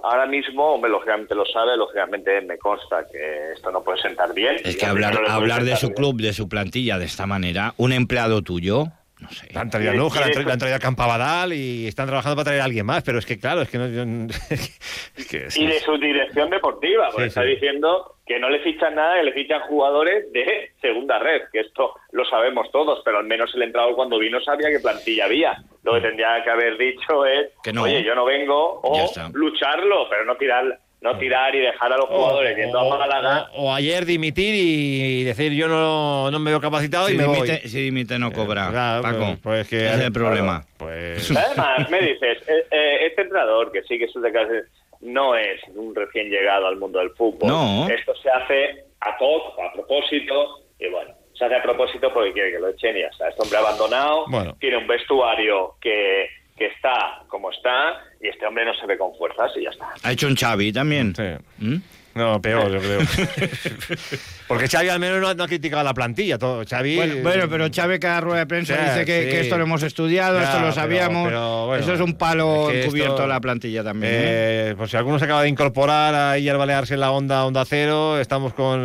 ahora 0.03 0.27
mismo, 0.27 0.75
hombre, 0.75 0.91
lógicamente 0.91 1.33
lo 1.37 1.47
sabe, 1.47 1.77
lógicamente 1.77 2.41
me 2.41 2.59
consta 2.59 3.07
que 3.09 3.53
esto 3.53 3.71
no 3.71 3.85
puede 3.85 4.03
sentar 4.03 4.35
bien. 4.35 4.57
Es 4.65 4.77
que 4.77 4.85
hablar, 4.87 5.21
no 5.23 5.29
hablar 5.29 5.63
de 5.63 5.77
su 5.77 5.87
bien. 5.87 5.95
club, 5.95 6.21
de 6.21 6.33
su 6.33 6.49
plantilla 6.49 6.99
de 6.99 7.05
esta 7.05 7.25
manera, 7.25 7.75
un 7.77 7.93
empleado 7.93 8.43
tuyo, 8.43 8.87
no 9.23 9.31
sé. 9.31 9.49
Le 9.53 9.59
han 9.59 9.71
traído 9.71 9.91
a 9.93 9.95
y 9.95 9.97
le 9.99 10.03
han 10.03 10.09
de- 10.09 10.15
traído, 10.33 10.43
le 10.49 10.53
han 10.53 10.59
traído 10.59 10.77
a 10.77 10.81
Campabadal 10.81 11.53
y 11.53 11.87
están 11.87 12.07
trabajando 12.07 12.37
para 12.37 12.45
traer 12.45 12.61
a 12.61 12.65
alguien 12.65 12.85
más, 12.85 13.03
pero 13.03 13.19
es 13.19 13.25
que 13.27 13.39
claro, 13.39 13.63
es 13.63 13.71
que 13.71 13.79
no... 13.79 13.89
yo- 13.89 14.03
es 14.51 15.27
que- 15.29 15.49
y 15.57 15.67
de 15.67 15.81
su 15.81 15.97
dirección 15.99 16.51
deportiva, 16.51 17.07
porque 17.11 17.23
Sí, 17.25 17.29
está 17.29 17.43
sí. 17.43 17.49
diciendo 17.49 18.17
que 18.27 18.39
no 18.39 18.49
le 18.51 18.61
fichan 18.61 18.95
nada, 18.95 19.17
que 19.17 19.25
le 19.25 19.33
fichan 19.33 19.61
jugadores 19.63 20.33
de 20.33 20.71
segunda 20.81 21.19
red, 21.19 21.43
que 21.53 21.61
esto 21.61 21.95
lo 22.13 22.25
sabemos 22.25 22.71
todos, 22.71 23.01
pero 23.05 23.19
al 23.19 23.25
menos 23.25 23.53
el 23.55 23.63
entrenador 23.63 23.95
cuando 23.97 24.19
vino 24.19 24.41
sabía 24.41 24.71
qué 24.71 24.79
plantilla 24.81 25.25
había. 25.25 25.57
Lo 25.83 25.95
que 25.95 26.01
tendría 26.03 26.43
que 26.45 26.51
haber 26.51 26.79
dicho 26.79 27.27
es, 27.27 27.51
Que 27.65 27.73
no. 27.73 27.83
oye, 27.83 28.05
yo 28.05 28.15
no 28.15 28.25
vengo, 28.25 28.81
o 28.83 29.11
lucharlo, 29.33 30.09
pero 30.09 30.25
no 30.25 30.37
tirar 30.37 30.79
no 31.03 31.19
tirar 31.19 31.55
y 31.55 31.59
dejar 31.61 31.93
a 31.93 31.97
los 31.97 32.07
jugadores 32.07 32.57
yendo 32.57 32.79
a 32.79 32.89
Málaga. 32.97 33.49
o- 33.55 33.65
o 33.65 33.73
ayer 33.75 34.07
dimitir 34.07 34.55
y 34.55 35.25
decir 35.25 35.53
yo 35.53 35.67
no, 35.69 36.31
no 36.31 36.39
me 36.39 36.51
veo 36.51 36.61
capacitado 36.61 37.09
Si 37.09 37.15
y 37.15 37.17
me 37.17 37.25
dimite, 37.25 37.59
voy. 37.63 37.69
si 37.71 37.81
dimite 37.83 38.19
no 38.21 38.31
cobra, 38.33 38.69
claro, 38.71 39.03
Paco. 39.03 39.19
pues- 39.19 39.39
pues 39.43 39.69
que- 39.69 39.87
Ese 39.87 39.95
es 39.95 40.01
el 40.01 40.13
problema. 40.13 40.65
Pues... 40.77 41.29
Además, 41.37 41.91
me 41.91 42.01
dices, 42.01 42.39
eh, 42.49 42.67
eh, 42.71 43.07
este 43.07 43.23
entrenador, 43.23 43.73
que 43.73 43.83
sí 43.83 43.99
que 43.99 44.05
es 44.05 44.13
de 44.15 44.31
clase, 44.31 44.63
no 45.01 45.35
es 45.35 45.61
un 45.75 45.93
recién 45.95 46.31
llegado 46.31 46.69
al 46.69 46.77
mundo 46.77 47.01
del 47.01 47.11
fútbol. 47.11 47.49
No. 47.49 47.89
Esto 47.89 48.15
se 48.23 48.31
hace 48.31 48.85
a 49.01 49.17
todo, 49.19 49.61
a 49.61 49.73
propósito, 49.73 50.61
y 50.79 50.89
bueno, 50.89 51.13
se 51.35 51.45
hace 51.45 51.57
a 51.57 51.63
propósito 51.63 52.13
porque 52.15 52.33
quiere 52.33 52.53
que 52.53 52.59
lo 52.61 52.69
echen 52.69 52.97
y 52.97 53.01
ya 53.01 53.09
está. 53.09 53.29
Este 53.29 53.43
hombre 53.43 53.59
abandonado, 53.59 54.25
Bueno. 54.29 54.57
tiene 54.61 54.77
un 54.77 54.87
vestuario 54.87 55.75
que, 55.81 56.27
que 56.57 56.67
está 56.67 57.23
como 57.29 57.51
está, 57.51 58.03
y 58.21 58.29
este 58.29 58.47
hombre 58.47 58.65
no 58.65 58.75
se 58.75 58.87
ve 58.87 58.99
con 58.99 59.15
fuerzas 59.17 59.53
y 59.57 59.65
ya 59.65 59.71
está. 59.71 59.89
Ha 60.03 60.13
hecho 60.13 60.27
un 60.27 60.37
Xavi 60.37 60.73
también. 60.73 61.15
Sí. 61.15 61.23
¿Mm? 61.59 61.77
No, 62.15 62.41
peor, 62.43 62.71
yo 62.71 62.79
creo. 62.81 63.01
Porque 64.49 64.69
Xavi 64.69 64.89
al 64.91 65.01
menos 65.01 65.21
no, 65.21 65.29
ha- 65.29 65.35
no 65.35 65.45
ha 65.45 65.49
criticado 65.49 65.83
la 65.83 65.95
plantilla. 65.95 66.37
Todo. 66.37 66.63
Xavi, 66.69 66.97
Bueno, 66.97 67.15
bueno, 67.23 67.49
pero 67.49 67.69
Xavi 67.75 67.99
cada 67.99 68.21
rueda 68.21 68.41
de 68.41 68.47
prensa 68.47 68.75
Sí, 68.77 68.83
dice 68.85 69.05
que, 69.07 69.23
sí. 69.25 69.31
que 69.31 69.41
esto 69.41 69.57
lo 69.57 69.65
hemos 69.65 69.83
estudiado, 69.83 70.39
Ya, 70.39 70.45
esto 70.45 70.61
lo 70.61 70.73
sabíamos. 70.73 71.29
pero 71.29 71.67
bueno, 71.69 71.83
Eso 71.83 71.95
es 71.95 72.01
un 72.01 72.15
palo 72.15 72.69
es 72.69 72.75
que 72.77 72.83
encubierto 72.85 73.13
esto- 73.15 73.25
a 73.25 73.27
la 73.29 73.41
plantilla 73.41 73.83
también. 73.83 74.13
¿eh? 74.13 74.19
Eh, 74.23 74.75
pues 74.77 74.91
si 74.91 74.97
alguno 74.99 75.19
se 75.19 75.25
acaba 75.25 75.43
de 75.43 75.49
incorporar 75.49 76.15
a 76.15 76.39
Iyer 76.39 76.57
Baleares 76.59 76.91
en 76.91 77.01
la 77.01 77.11
onda 77.13 77.47
Onda 77.47 77.65
Cero, 77.65 78.19
estamos 78.21 78.53
con 78.53 78.85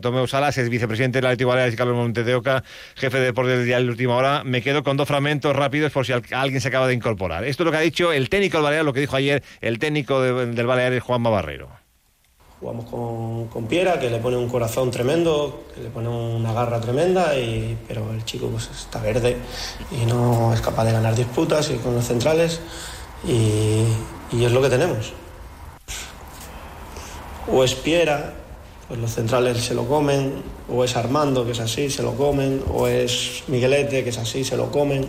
Tomeu 0.00 0.26
Salas, 0.26 0.58
es 0.58 0.68
vicepresidente 0.68 1.18
del 1.18 1.26
Atlético 1.26 1.50
Baleares 1.50 1.74
y 1.74 1.76
Carlos 1.76 1.94
Montes 1.96 2.26
de 2.26 2.34
Oca, 2.34 2.64
jefe 2.96 3.18
de 3.18 3.26
deportes 3.26 3.58
del 3.58 3.66
diario 3.66 3.88
Última 3.88 4.16
Hora. 4.16 4.42
Me 4.44 4.62
quedo 4.62 4.82
con 4.82 4.96
dos 4.96 5.06
fragmentos 5.06 5.54
rápidos 5.54 5.92
por 5.92 6.04
si 6.06 6.12
al- 6.12 6.22
alguien 6.32 6.60
se 6.60 6.68
acaba 6.68 6.88
de 6.88 6.94
incorporar. 6.94 7.44
Esto 7.44 7.62
es 7.62 7.66
lo 7.66 7.70
que 7.70 7.78
ha 7.78 7.82
dicho 7.82 8.12
el 8.12 8.28
técnico 8.28 8.56
del 8.56 8.64
Baleares, 8.64 8.84
lo 8.86 8.92
que 8.92 9.00
dijo 9.00 9.14
ayer 9.14 9.44
el 9.60 9.78
técnico 9.78 10.20
de- 10.20 10.46
del 10.46 10.66
Baleares, 10.66 11.02
Juan 11.04 11.22
Barrero. 11.22 11.83
Jugamos 12.64 12.86
con, 12.86 13.48
con 13.48 13.66
Piera, 13.66 14.00
que 14.00 14.08
le 14.08 14.20
pone 14.20 14.38
un 14.38 14.48
corazón 14.48 14.90
tremendo, 14.90 15.64
que 15.74 15.82
le 15.82 15.90
pone 15.90 16.08
una 16.08 16.54
garra 16.54 16.80
tremenda, 16.80 17.38
y, 17.38 17.76
pero 17.86 18.10
el 18.10 18.24
chico 18.24 18.48
pues, 18.48 18.70
está 18.70 19.02
verde 19.02 19.36
y 19.90 20.06
no 20.06 20.50
es 20.54 20.62
capaz 20.62 20.86
de 20.86 20.92
ganar 20.92 21.14
disputas 21.14 21.70
y 21.70 21.74
con 21.74 21.94
los 21.94 22.06
centrales, 22.06 22.62
y, 23.22 23.84
y 24.34 24.46
es 24.46 24.50
lo 24.50 24.62
que 24.62 24.70
tenemos. 24.70 25.12
O 27.52 27.62
es 27.62 27.74
Piera, 27.74 28.32
pues 28.88 28.98
los 28.98 29.10
centrales 29.10 29.62
se 29.62 29.74
lo 29.74 29.86
comen, 29.86 30.42
o 30.66 30.84
es 30.84 30.96
Armando, 30.96 31.44
que 31.44 31.50
es 31.52 31.60
así, 31.60 31.90
se 31.90 32.02
lo 32.02 32.14
comen, 32.14 32.64
o 32.72 32.86
es 32.86 33.44
Miguelete, 33.46 34.02
que 34.02 34.08
es 34.08 34.16
así, 34.16 34.42
se 34.42 34.56
lo 34.56 34.70
comen. 34.70 35.06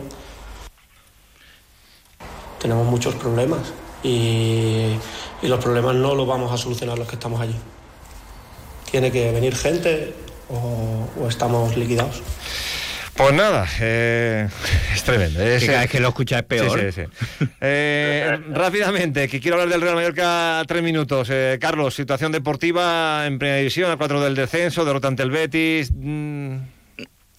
Tenemos 2.60 2.86
muchos 2.86 3.16
problemas 3.16 3.72
y, 4.06 4.98
y 5.42 5.48
los 5.48 5.64
problemas 5.64 5.96
no 5.96 6.16
los 6.16 6.28
vamos 6.28 6.52
a 6.52 6.58
solucionar 6.58 6.98
los 6.98 7.08
que 7.08 7.16
estamos 7.16 7.42
allí. 7.42 7.56
tiene 8.92 9.12
que 9.12 9.32
venir 9.32 9.56
gente 9.56 10.14
o, 10.50 11.08
o 11.22 11.28
estamos 11.28 11.76
liquidados. 11.76 12.22
Pues 13.16 13.34
nada, 13.34 13.66
eh, 13.80 14.50
es 14.94 15.04
tremendo. 15.04 15.42
Es, 15.42 15.62
Que 15.62 15.68
cada 15.68 15.82
vez 15.82 15.90
que 15.90 16.00
lo 16.02 16.10
escuchas 16.10 16.40
es 16.42 16.46
peor. 16.48 16.78
Sí, 16.78 16.92
sí, 16.92 17.04
sí. 17.40 17.46
Eh, 17.62 18.38
rápidamente, 18.50 19.30
que 19.30 19.40
quiero 19.40 19.56
hablar 19.56 19.70
del 19.70 19.80
Real 19.82 19.96
Mallorca 19.96 20.62
tres 20.68 20.84
minutos. 20.84 21.30
Eh, 21.32 21.58
Carlos, 21.62 21.96
situación 21.96 22.34
deportiva 22.34 23.26
en 23.26 23.40
primera 23.40 23.58
división, 23.60 23.90
a 23.90 23.96
cuatro 23.96 24.20
del 24.22 24.36
descenso, 24.36 24.84
derrota 24.84 25.08
ante 25.08 25.24
el 25.24 25.32
Betis. 25.32 25.92
mm, 25.96 26.56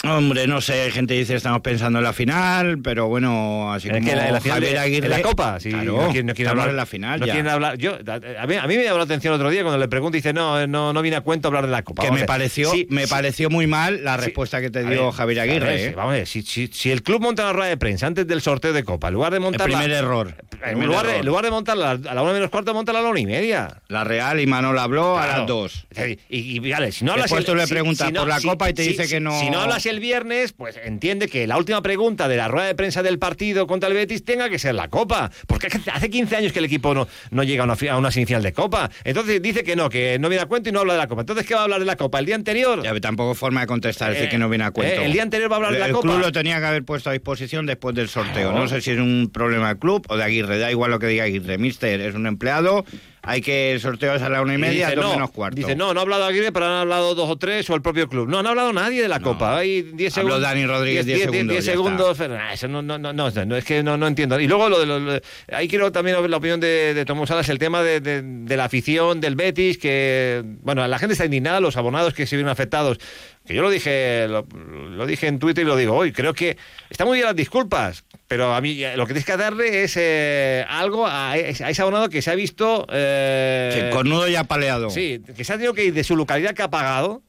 Hombre, 0.09 0.47
no 0.47 0.61
sé, 0.61 0.90
gente 0.90 1.14
dice 1.14 1.35
estamos 1.35 1.61
pensando 1.61 1.99
en 1.99 2.05
la 2.05 2.12
final, 2.12 2.79
pero 2.83 3.09
bueno, 3.09 3.73
así 3.73 3.88
Es 3.88 3.95
como 3.95 4.07
que 4.09 4.16
la, 4.16 4.31
la 4.31 4.40
final 4.40 4.57
Javier 4.59 4.73
de- 4.73 4.79
Aguirre... 4.79 5.07
en 5.07 5.11
la 5.11 5.23
Copa, 5.23 5.61
sí, 5.61 5.71
claro, 5.71 5.85
no 6.03 6.09
quieren, 6.09 6.27
no 6.27 6.35
quieren 6.35 6.47
estamos 6.47 6.51
hablar 6.51 6.69
en 6.71 6.77
la 6.77 6.87
final 6.87 7.21
no 7.21 7.27
ya. 7.27 7.33
quieren 7.33 7.51
hablar. 7.53 7.79
Yo, 7.79 7.95
a, 8.40 8.47
mí, 8.47 8.55
a 8.57 8.66
mí 8.66 8.77
me 8.77 8.85
llamó 8.85 8.99
la 8.99 9.05
atención 9.05 9.35
otro 9.35 9.51
día 9.51 9.62
cuando 9.62 9.79
le 9.79 9.88
pregunto 9.88 10.16
y 10.16 10.21
dice, 10.21 10.33
no, 10.33 10.66
no, 10.66 10.92
no 10.92 11.03
viene 11.03 11.16
a 11.16 11.21
cuento 11.21 11.49
hablar 11.49 11.66
de 11.66 11.73
la 11.73 11.83
Copa. 11.83 12.03
Que 12.03 12.09
Vamos 12.09 12.21
me 12.21 12.27
pareció, 12.27 12.71
sí, 12.71 12.87
me 12.90 13.05
sí, 13.05 13.11
pareció 13.11 13.51
muy 13.51 13.66
mal 13.66 14.03
la 14.05 14.16
respuesta 14.16 14.61
que 14.61 14.71
te 14.71 14.81
dio 14.85 15.07
ver, 15.07 15.12
Javier 15.12 15.40
a 15.40 15.42
Aguirre. 15.45 15.66
ver, 15.66 15.81
¿eh? 15.90 15.95
Vamos 15.97 16.12
a 16.12 16.16
ver, 16.16 16.27
si, 16.27 16.42
si- 16.42 16.69
si 16.73 16.90
el 16.90 17.03
club 17.03 17.21
monta 17.23 17.42
una 17.45 17.53
rueda 17.53 17.69
de 17.69 17.77
prensa 17.77 18.07
antes 18.07 18.27
del 18.27 18.40
sorteo 18.40 18.73
de 18.73 18.85
Copa, 18.85 19.09
en 19.09 19.14
lugar 19.14 19.31
de 19.33 19.37
El 19.38 19.42
montar 19.42 19.66
primer 19.66 19.90
error. 19.90 20.35
en 20.64 20.85
lugar, 20.87 21.05
de, 21.05 21.11
error. 21.11 21.21
en 21.21 21.27
lugar 21.27 21.45
de 21.45 21.51
montarla 21.51 21.90
a 21.92 22.14
la 22.14 22.23
una 22.23 22.33
menos 22.33 22.51
cuarto, 22.51 22.73
montarla 22.75 23.01
a 23.01 23.03
la 23.05 23.09
una 23.11 23.21
y 23.21 23.27
media. 23.27 23.83
La 23.88 24.05
Real 24.05 24.40
y 24.40 24.47
Manol 24.47 24.79
habló 24.79 25.19
a 25.19 25.27
las 25.27 25.47
dos. 25.47 25.87
Y, 26.29 26.57
y, 26.66 26.71
vale, 26.71 26.92
si 26.92 27.05
no 27.05 27.12
hablas 27.12 27.25
Después 27.27 27.40
el- 27.40 27.47
tú 27.47 27.55
le 27.57 27.66
preguntas 27.66 28.09
si 28.09 28.12
por 28.14 28.29
la 28.29 28.40
Copa 28.40 28.71
y 28.71 28.75
te 28.75 28.83
dice 28.83 29.09
que 29.09 29.21
no- 29.21 29.38
Si 29.40 29.51
no 29.51 29.61
hablas 29.61 29.85
el 29.87 29.96
viernes, 30.01 30.53
pues 30.53 30.79
entiende 30.83 31.29
que 31.29 31.47
la 31.47 31.57
última 31.57 31.83
pregunta 31.83 32.29
de 32.29 32.37
la 32.37 32.49
rueda 32.49 32.67
de 32.67 32.75
prensa 32.75 33.03
del 33.03 33.19
partido 33.19 33.67
contra 33.67 33.89
el 33.89 33.95
Betis 33.95 34.25
tenga 34.25 34.49
que 34.49 34.59
ser 34.59 34.75
la 34.75 34.89
Copa. 34.89 35.31
Porque 35.47 35.69
hace 35.93 36.11
15 36.11 36.37
años 36.37 36.53
que 36.53 36.59
el 36.59 36.65
equipo 36.67 36.95
no, 36.95 37.09
no 37.31 37.43
llega 37.43 37.63
a 37.63 37.67
una, 37.67 37.77
a 37.93 37.97
una 37.99 38.11
semifinal 38.11 38.43
de 38.43 38.53
Copa. 38.53 38.91
Entonces 39.05 39.41
dice 39.43 39.63
que 39.65 39.77
no, 39.77 39.89
que 39.89 40.19
no 40.19 40.29
viene 40.29 40.43
a 40.43 40.47
cuento 40.47 40.69
y 40.69 40.73
no 40.73 40.81
habla 40.81 40.95
de 40.95 40.99
la 40.99 41.07
Copa. 41.07 41.23
Entonces, 41.23 41.47
¿qué 41.47 41.55
va 41.55 41.61
a 41.61 41.65
hablar 41.65 41.81
de 41.81 41.87
la 41.87 41.97
Copa? 41.97 42.19
¿El 42.19 42.27
día 42.27 42.35
anterior? 42.35 42.83
Ya, 42.83 42.99
tampoco 43.01 43.35
forma 43.35 43.61
de 43.61 43.67
contestar, 43.67 44.11
decir 44.11 44.27
Eh, 44.27 44.29
que 44.31 44.39
no 44.39 44.49
viene 44.49 44.65
a 44.65 44.71
cuento. 44.71 45.01
eh, 45.03 45.07
el 45.07 45.13
día 45.13 45.23
anterior 45.23 45.51
va 45.51 45.55
a 45.55 45.59
hablar 45.59 45.73
de 45.73 45.79
la 45.81 45.87
el 45.87 45.93
Copa. 45.93 46.09
club 46.09 46.21
lo 46.21 46.33
tenía 46.33 46.59
que 46.61 46.67
haber 46.67 46.85
puesto 46.85 47.11
a 47.11 47.13
disposición 47.13 47.67
después 47.67 47.95
del 47.95 48.09
sorteo. 48.09 48.53
No 48.53 48.69
sé 48.69 48.81
si 48.81 48.93
es 48.93 48.99
un 48.99 49.31
problema 49.33 49.69
del 49.69 49.79
club 49.79 50.05
o 50.09 50.17
de 50.17 50.25
Aguirre. 50.25 50.59
Da 50.59 50.71
igual 50.71 50.91
lo 50.91 50.99
que 50.99 51.07
diga 51.07 51.25
Aguirre. 51.25 51.59
Mister 51.59 52.01
es 52.01 52.15
un 52.15 52.27
empleado. 52.27 52.85
Hay 53.27 53.41
que 53.43 53.73
el 53.73 53.81
sorteo 53.81 54.15
es 54.15 54.23
a 54.23 54.29
la 54.29 54.41
una 54.41 54.53
y 54.53 54.55
Y 54.55 54.59
media, 54.59 54.87
dice, 54.87 54.97
dos 54.97 55.05
no, 55.07 55.12
menos 55.15 55.31
cuarto. 55.33 55.57
Dice, 55.57 55.75
no, 55.75 55.93
no 55.93 56.01
ha 56.01 56.03
hablado 56.03 56.25
Aguirre, 56.25 56.53
pero 56.53 56.67
han 56.67 56.73
hablado 56.83 57.15
dos 57.17 57.29
o 57.29 57.37
tres 57.37 57.69
o 57.69 57.75
el 57.75 57.83
propio 57.83 58.09
club. 58.09 58.29
No, 58.29 58.41
no 58.43 58.49
ha 58.49 58.53
hablado 58.53 58.73
nadie 58.73 59.03
de 59.03 59.09
la 59.09 59.19
Copa. 59.21 59.59
Hay 59.59 59.83
10 59.83 60.17
Habló 60.19 60.31
segundos. 60.31 60.43
Dani 60.43 60.67
Rodríguez 60.67 61.05
10 61.07 61.19
segundos, 61.23 61.49
10 61.49 61.65
ya 61.65 61.73
segundos. 61.73 62.19
nah, 62.21 62.53
eso 62.53 62.69
no, 62.69 62.83
no, 62.83 62.99
no, 62.99 63.12
no, 63.12 63.57
es 63.57 63.65
que 63.65 63.83
no, 63.83 63.97
no 63.97 64.07
entiendo. 64.07 64.39
Y 64.39 64.47
luego 64.47 64.69
lo 64.69 64.79
de 64.79 64.87
lo- 64.87 65.01
lo- 65.01 65.21
ahí 65.53 65.67
quiero 65.69 65.91
también 65.93 66.31
la 66.31 66.37
opinión 66.37 66.61
de, 66.61 66.95
de 66.95 67.27
Salas, 67.27 67.49
el 67.49 67.59
tema 67.59 67.83
de, 67.83 68.01
de- 68.01 68.23
de 68.23 68.57
la 68.57 68.65
afición 68.67 69.21
del 69.21 69.35
Betis, 69.35 69.79
que, 69.79 70.45
bueno, 70.62 70.87
la 70.87 70.99
gente 70.99 71.15
está 71.15 71.25
indignada, 71.25 71.59
los 71.61 71.77
abonados 71.77 72.15
que 72.15 72.27
se 72.27 72.37
vieron 72.37 72.51
afectados. 72.51 72.99
Que 73.47 73.55
yo 73.55 73.63
lo 73.63 73.71
dije, 73.71 74.27
lo, 74.29 74.45
lo 74.91 75.07
dije 75.07 75.29
en 75.29 75.39
Twitter 75.39 75.65
y 75.65 75.67
lo 75.69 75.77
digo 75.77 75.95
hoy. 75.95 76.13
Creo 76.13 76.35
que 76.35 76.57
está 76.91 77.05
muy 77.05 77.17
bien 77.19 77.27
las 77.27 77.37
disculpas, 77.37 78.05
pero 78.27 78.53
a 78.55 78.61
mí 78.61 78.83
eh, 78.83 78.97
lo 78.97 79.07
que 79.07 79.13
tienes 79.13 79.25
que 79.25 79.37
darle 79.37 79.85
es 79.85 79.97
eh, 79.97 80.65
algo 80.69 81.07
a, 81.07 81.37
ese- 81.37 81.65
a 81.65 81.71
ese 81.71 81.83
abonado 81.83 82.09
que 82.09 82.23
se 82.23 82.31
ha 82.31 82.35
visto. 82.35 82.87
eh, 82.91 83.71
Sí, 83.91 83.95
cornudo 83.95 84.27
y 84.29 84.35
apaleado. 84.37 84.91
Sí, 84.91 85.23
que 85.37 85.45
se 85.45 85.53
ha 85.53 85.57
tenido 85.57 85.75
que 85.75 85.85
ir 85.85 85.95
de 85.95 86.03
su 86.05 86.17
localidad 86.17 86.55
que 86.55 86.63
ha 86.63 86.71
pagado 86.71 87.23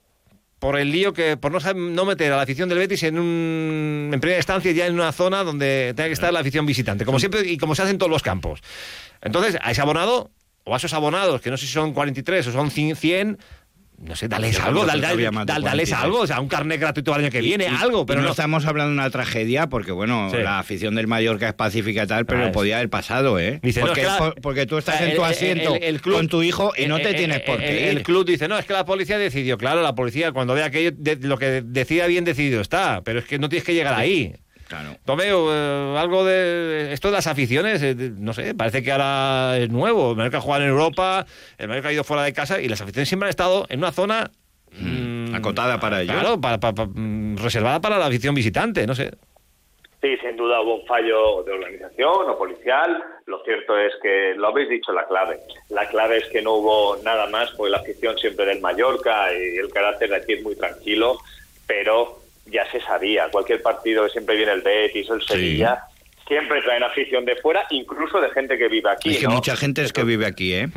por 0.60 0.80
el 0.80 0.92
lío 0.92 1.14
que 1.14 1.38
por 1.38 1.52
no, 1.52 1.60
no 1.76 2.06
meter 2.06 2.34
a 2.34 2.38
la 2.38 2.42
afición 2.42 2.68
del 2.68 2.80
Betis 2.80 3.04
en 3.04 3.20
un 3.20 4.10
en 4.12 4.20
primera 4.20 4.40
instancia 4.40 4.72
ya 4.72 4.88
en 4.88 4.96
una 4.96 5.12
zona 5.12 5.44
donde 5.44 5.94
tenga 5.96 6.08
que 6.08 6.14
estar 6.14 6.34
la 6.34 6.40
afición 6.40 6.66
visitante, 6.66 7.06
como 7.06 7.20
siempre 7.20 7.42
y 7.46 7.60
como 7.60 7.76
se 7.76 7.84
hace 7.84 7.92
en 7.92 8.00
todos 8.00 8.12
los 8.12 8.24
campos. 8.24 8.62
Entonces, 9.22 9.58
a 9.62 9.70
ese 9.70 9.82
abonado 9.82 10.32
o 10.64 10.74
a 10.74 10.78
esos 10.78 10.94
abonados, 10.94 11.42
que 11.42 11.52
no 11.52 11.58
sé 11.58 11.68
si 11.68 11.72
son 11.74 11.94
43 11.94 12.48
o 12.48 12.52
son 12.52 12.72
100, 12.72 13.38
no 14.00 14.16
sé, 14.16 14.28
dales 14.28 14.60
algo, 14.60 14.86
dale- 14.86 15.02
dales 15.02 15.30
43. 15.30 15.94
algo, 15.94 16.20
o 16.20 16.28
sea, 16.28 16.40
un 16.40 16.48
carnet 16.48 16.80
gratuito 16.80 17.16
el 17.16 17.22
año 17.24 17.32
que 17.32 17.42
viene, 17.42 17.66
y- 17.66 17.68
algo, 17.68 18.06
pero 18.06 18.20
no, 18.22 18.26
no, 18.28 18.32
estamos 18.32 18.66
hablando 18.66 18.90
de 18.92 18.94
una 19.00 19.10
tragedia 19.10 19.68
porque, 19.70 19.92
bueno, 19.92 20.30
Sí. 20.30 20.38
la 20.38 20.60
afición 20.60 20.94
del 20.96 21.08
Mallorca 21.08 21.48
es 21.48 21.54
pacífica 21.56 22.04
y 22.04 22.08
tal, 22.08 22.26
pero 22.26 22.46
Ah, 22.46 22.52
podía 22.52 22.76
haber 22.78 22.90
pasado, 22.90 23.40
¿eh? 23.40 23.60
Dice, 23.64 23.80
no, 23.80 23.88
porque, 23.88 24.02
es 24.02 24.08
que 24.08 24.12
la- 24.14 24.18
por- 24.20 24.36
porque 24.42 24.66
tú 24.68 24.78
estás 24.78 25.02
en 25.02 25.10
El- 25.10 25.16
tu 25.16 25.24
asiento 25.24 25.76
el- 25.76 25.84
el 25.84 26.02
club- 26.02 26.16
con 26.18 26.28
tu 26.28 26.44
hijo 26.44 26.74
y 26.78 26.86
no 26.86 26.98
te 26.98 27.10
el- 27.10 27.16
tienes 27.16 27.40
por 27.42 27.58
qué 27.58 27.70
el, 27.70 27.76
ir. 27.94 27.98
el 27.98 28.04
club 28.04 28.26
dice, 28.26 28.48
no, 28.48 28.58
es 28.60 28.66
que 28.66 28.74
la 28.74 28.86
policía 28.86 29.18
decidió. 29.18 29.58
Claro, 29.58 29.82
la 29.82 29.96
policía 29.96 30.32
cuando 30.32 30.54
ve 30.54 30.64
aquello, 30.64 30.92
de- 30.96 31.16
lo 31.18 31.38
que 31.38 31.64
decida 31.66 32.06
bien 32.08 32.24
decidido 32.24 32.62
está, 32.62 33.02
pero 33.04 33.20
es 33.20 33.26
que 33.26 33.40
no 33.40 33.50
tienes 33.50 33.66
que 33.66 33.74
llegar 33.74 33.96
ahí. 33.96 34.34
Claro. 34.68 34.98
Tomeo, 35.06 35.48
eh, 35.54 35.98
algo 35.98 36.26
de 36.26 36.92
esto 36.92 37.08
de 37.08 37.14
las 37.14 37.28
aficiones, 37.28 37.82
eh, 37.82 37.96
no 37.96 38.34
sé, 38.34 38.54
parece 38.54 38.84
que 38.84 38.92
ahora 38.92 39.58
es 39.58 39.70
nuevo. 39.70 40.12
El 40.12 40.18
Mallorca 40.18 40.42
juega 40.42 40.64
en 40.64 40.70
Europa, 40.70 41.26
el 41.58 41.68
Mallorca 41.70 41.90
ha 41.90 41.94
ido 41.94 42.04
fuera 42.04 42.24
de 42.24 42.34
casa 42.34 42.60
y 42.60 42.68
las 42.68 42.82
aficiones 42.82 43.08
siempre 43.08 43.28
han 43.28 43.32
estado 43.32 43.66
en 43.70 43.80
una 43.80 43.92
zona 43.92 44.30
mm, 44.78 45.34
Acotada 45.36 45.80
para 45.80 46.02
ellos. 46.02 46.14
Claro, 46.16 46.42
para- 46.42 46.60
para- 46.60 46.74
para- 46.76 46.90
mm, 46.94 47.38
reservada 47.38 47.80
para 47.80 47.98
la 47.98 48.08
afición 48.08 48.36
visitante, 48.36 48.86
no 48.86 48.94
sé. 48.96 49.12
Sí, 50.02 50.16
sin 50.22 50.36
duda 50.38 50.62
hubo 50.62 50.82
un 50.82 50.86
fallo 50.86 51.44
de 51.44 51.54
organización 51.54 52.30
o 52.30 52.38
policial. 52.38 53.04
Lo 53.26 53.42
cierto 53.44 53.78
es 53.80 53.94
que 54.04 54.34
lo 54.38 54.48
habéis 54.50 54.70
dicho 54.70 54.92
la 54.92 55.08
clave. 55.08 55.40
La 55.70 55.88
clave 55.90 56.18
es 56.18 56.26
que 56.28 56.42
no 56.42 56.54
hubo 56.56 56.98
nada 57.04 57.28
más, 57.28 57.50
porque 57.58 57.72
la 57.72 57.78
afición 57.78 58.18
siempre 58.18 58.46
del 58.46 58.62
Mallorca 58.62 59.34
y 59.34 59.58
el 59.58 59.70
carácter 59.70 60.10
de 60.10 60.18
aquí 60.18 60.34
es 60.34 60.44
muy 60.44 60.56
tranquilo, 60.56 61.18
pero 61.66 62.20
ya 62.50 62.70
se 62.72 62.82
sabía. 62.82 63.30
Cualquier 63.30 63.62
partido 63.62 64.06
que 64.06 64.12
siempre 64.12 64.36
viene 64.36 64.54
el 64.54 64.62
Betis 64.62 65.10
o 65.10 65.16
el 65.16 65.22
Sevilla, 65.22 65.84
siempre 66.28 66.62
traen 66.62 66.84
afición 66.84 67.26
de 67.26 67.36
fuera, 67.38 67.66
incluso 67.70 68.20
de 68.20 68.30
gente 68.32 68.58
que 68.58 68.68
vive 68.68 68.90
aquí. 68.90 69.12
es 69.12 69.20
que 69.20 69.28
¿no? 69.28 69.36
mucha 69.36 69.56
gente 69.56 69.82
es 69.82 69.94
que 69.94 70.04
vive 70.04 70.26
aquí, 70.26 70.54
¿eh? 70.54 70.68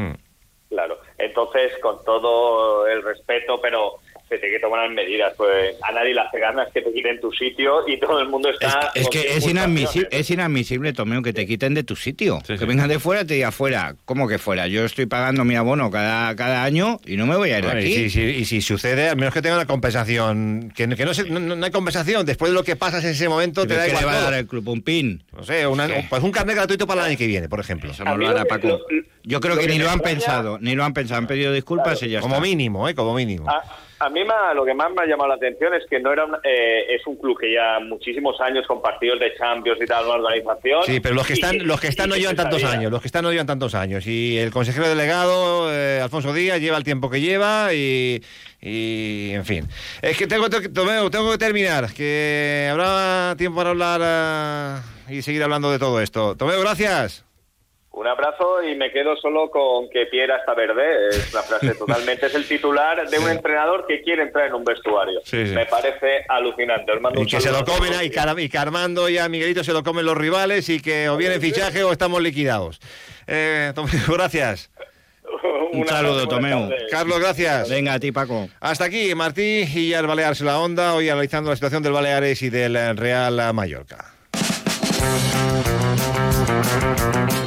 Claro. 0.69 1.01
Entonces, 1.19 1.73
con 1.83 2.05
todo 2.05 2.87
el 2.87 3.03
respeto, 3.03 3.61
pero 3.61 3.97
se 4.31 4.39
tiene 4.39 4.55
que 4.57 4.61
tomar 4.61 4.89
medidas. 4.91 5.35
Pues 5.37 5.75
a 5.83 5.93
nadie 5.93 6.15
le 6.15 6.21
hace 6.21 6.39
ganas 6.39 6.69
que 6.73 6.81
te 6.83 6.93
quiten 6.93 7.21
tu 7.21 7.33
sitio 7.33 7.87
y 7.87 7.99
todo 7.99 8.21
el 8.21 8.29
mundo 8.29 8.49
está. 8.49 8.91
Es 8.95 9.09
que 9.09 9.35
es 9.37 9.47
inadmisible, 9.47 10.09
es 10.13 10.31
inadmisible, 10.31 10.93
Tomeo, 10.93 11.21
que 11.21 11.33
te 11.33 11.47
quiten 11.47 11.75
de 11.75 11.83
tu 11.85 11.97
sitio. 11.97 12.41
Que 12.47 12.65
vengan 12.65 12.89
de 12.89 12.99
fuera 12.99 13.23
y 13.23 13.25
te 13.27 13.35
diga 13.35 13.51
fuera. 13.53 13.95
¿Cómo 14.05 14.29
que 14.29 14.39
fuera? 14.39 14.67
Yo 14.69 14.85
estoy 14.85 15.07
pagando 15.07 15.45
mi 15.45 15.57
abono 15.57 15.91
cada, 15.91 16.35
cada 16.37 16.63
año 16.65 17.01
y 17.05 17.17
no 17.17 17.27
me 17.27 17.37
voy 17.37 17.51
a 17.51 17.59
ir 17.59 17.65
de 17.65 17.71
Bueno, 17.73 17.81
aquí. 17.81 17.93
y, 17.93 18.09
si, 18.09 18.11
si- 18.11 18.21
y 18.41 18.45
si 18.45 18.61
sucede, 18.63 19.09
al 19.09 19.17
menos 19.17 19.35
que 19.35 19.43
tenga 19.43 19.57
una 19.57 19.67
compensación. 19.67 20.73
Que, 20.77 20.89
que 20.89 21.05
no, 21.05 21.13
se- 21.13 21.29
no, 21.29 21.41
no 21.41 21.65
hay 21.65 21.71
compensación. 21.73 22.25
Después 22.25 22.51
de 22.53 22.55
lo 22.55 22.63
que 22.65 22.77
pasas 22.77 23.05
en 23.05 23.11
ese 23.11 23.29
momento, 23.29 23.63
te 23.63 23.69
¿Pero 23.69 23.81
da 23.81 23.89
igual. 23.89 24.05
le 24.05 24.07
va 24.07 24.19
a 24.19 24.21
dar 24.23 24.35
el 24.35 24.47
club? 24.47 24.69
¿Un 24.69 24.83
pin? 24.83 25.23
No 25.37 25.43
sé, 25.43 25.67
una- 25.67 25.89
pues 26.09 26.23
un 26.23 26.31
carnet 26.31 26.55
gratuito 26.57 26.87
para 26.87 27.03
el 27.03 27.09
año 27.09 27.19
que 27.19 27.27
viene, 27.27 27.49
por 27.49 27.61
ejemplo. 27.61 27.91
Eso 27.91 28.05
no 28.05 28.17
lo 28.17 28.29
hará 28.29 28.45
Paco. 28.45 28.81
Yo 29.23 29.41
creo 29.41 29.57
que 29.57 29.67
que 29.67 29.73
ni 29.73 29.79
lo 29.79 29.91
han 29.91 29.97
extraña- 29.99 30.03
pensado, 30.19 30.59
ni 30.61 30.75
lo 30.75 30.85
han 30.85 30.95
pensado. 30.95 31.19
Han 31.19 31.27
pedido 31.27 31.53
disculpas 31.53 32.03
y 32.03 32.09
ya 32.09 32.21
Como 32.21 32.37
está. 32.37 32.47
mínimo, 32.47 32.89
¿eh? 32.89 32.95
Como 32.95 33.15
mínimo. 33.15 33.49
A, 33.51 33.63
a 34.01 34.09
mí 34.11 34.25
ma- 34.25 34.53
lo 34.55 34.65
que 34.65 34.75
más 34.75 34.91
me 34.91 35.03
ha 35.03 35.07
llamado 35.07 35.29
la 35.29 35.35
atención 35.37 35.75
es 35.75 35.85
que 35.89 36.01
no 36.01 36.13
era 36.13 36.25
un- 36.25 36.37
eh, 36.43 36.87
es 36.95 37.07
un 37.07 37.17
club 37.17 37.39
que 37.39 37.53
ya 37.53 37.79
muchísimos 37.81 38.41
años 38.41 38.67
con 38.67 38.81
partidos 38.83 39.21
de 39.21 39.35
Champions 39.37 39.79
y 39.81 39.87
tal, 39.87 40.07
una 40.07 40.15
organización. 40.15 40.83
Sí, 40.85 41.01
pero 41.01 41.15
los 41.15 41.27
que 41.27 41.35
y 41.35 41.37
están, 41.37 41.67
los 41.67 41.81
que 41.81 41.89
están 41.89 42.09
no 42.09 42.17
llevan 42.17 42.37
tantos 42.37 42.65
años, 42.65 42.91
los 42.91 43.01
que 43.01 43.09
están 43.09 43.23
no 43.25 43.31
llevan 43.31 43.47
tantos 43.47 43.75
años. 43.75 44.07
Y 44.07 44.39
el 44.39 44.51
consejero 44.51 44.89
delegado, 44.89 45.73
eh, 45.73 46.01
Alfonso 46.03 46.33
Díaz, 46.33 46.61
lleva 46.61 46.77
el 46.79 46.85
tiempo 46.85 47.11
que 47.11 47.21
lleva 47.21 47.75
y, 47.75 48.23
y, 48.61 49.31
en 49.33 49.45
fin. 49.45 49.69
Es 50.03 50.17
que 50.17 50.27
tengo, 50.27 50.49
tengo, 50.51 51.11
tengo 51.11 51.31
que 51.33 51.39
terminar, 51.39 51.93
que 51.93 52.69
habrá 52.73 53.35
tiempo 53.37 53.59
para 53.59 53.71
hablar 53.71 54.01
ah, 54.03 54.83
y 55.09 55.23
seguir 55.23 55.43
hablando 55.43 55.71
de 55.71 55.79
todo 55.79 56.01
esto. 56.01 56.37
Tomeo, 56.37 56.61
gracias. 56.61 57.25
Un 58.01 58.07
abrazo 58.07 58.63
y 58.63 58.75
me 58.77 58.91
quedo 58.91 59.15
solo 59.19 59.51
con 59.51 59.91
que 59.91 60.07
Piera 60.07 60.39
está 60.39 60.55
verde. 60.55 61.09
Es 61.11 61.31
una 61.35 61.43
frase 61.43 61.75
totalmente. 61.79 62.25
Es 62.29 62.35
el 62.35 62.49
titular 62.49 63.07
de 63.07 63.19
un 63.19 63.29
entrenador 63.29 63.85
que 63.87 64.01
quiere 64.01 64.23
entrar 64.23 64.47
en 64.47 64.55
un 64.55 64.65
vestuario. 64.65 65.21
Sí, 65.23 65.47
sí. 65.47 65.53
Me 65.55 65.67
parece 65.67 66.25
alucinante. 66.27 66.93
Y 67.17 67.27
que 67.27 67.43
se 67.43 67.53
lo 67.53 67.63
comen 67.63 67.93
ahí, 67.93 68.09
Car- 68.09 68.41
y 68.41 68.49
que 68.49 68.57
Armando 68.57 69.07
y 69.11 69.19
a 69.19 69.29
Miguelito 69.29 69.63
se 69.63 69.75
lo 69.75 69.83
comen 69.83 70.07
los 70.07 70.17
rivales 70.17 70.71
y 70.71 70.81
que 70.81 71.11
o 71.11 71.19
viene 71.19 71.41
fichaje 71.41 71.85
o 71.85 71.93
estamos 71.93 72.23
liquidados. 72.23 72.81
Eh, 73.27 73.73
Tomeo, 73.75 73.93
gracias. 74.15 74.71
Un 75.73 75.87
saludo, 75.87 76.27
Tomeu. 76.27 76.71
Carlos, 76.91 77.21
gracias. 77.21 77.69
Venga, 77.69 77.93
a 77.93 78.01
ti, 78.01 78.13
Paco. 78.13 78.49
Hasta 78.61 78.87
aquí, 78.87 79.15
Martí 79.15 79.65
y 79.75 79.93
el 79.93 80.07
Baleares 80.07 80.41
en 80.41 80.47
la 80.47 80.59
Onda, 80.59 80.95
hoy 80.95 81.11
analizando 81.11 81.51
la 81.51 81.57
situación 81.57 81.83
del 81.83 81.93
Baleares 81.93 82.41
y 82.41 82.49
del 82.49 82.97
Real 82.97 83.53
Mallorca. 83.53 84.15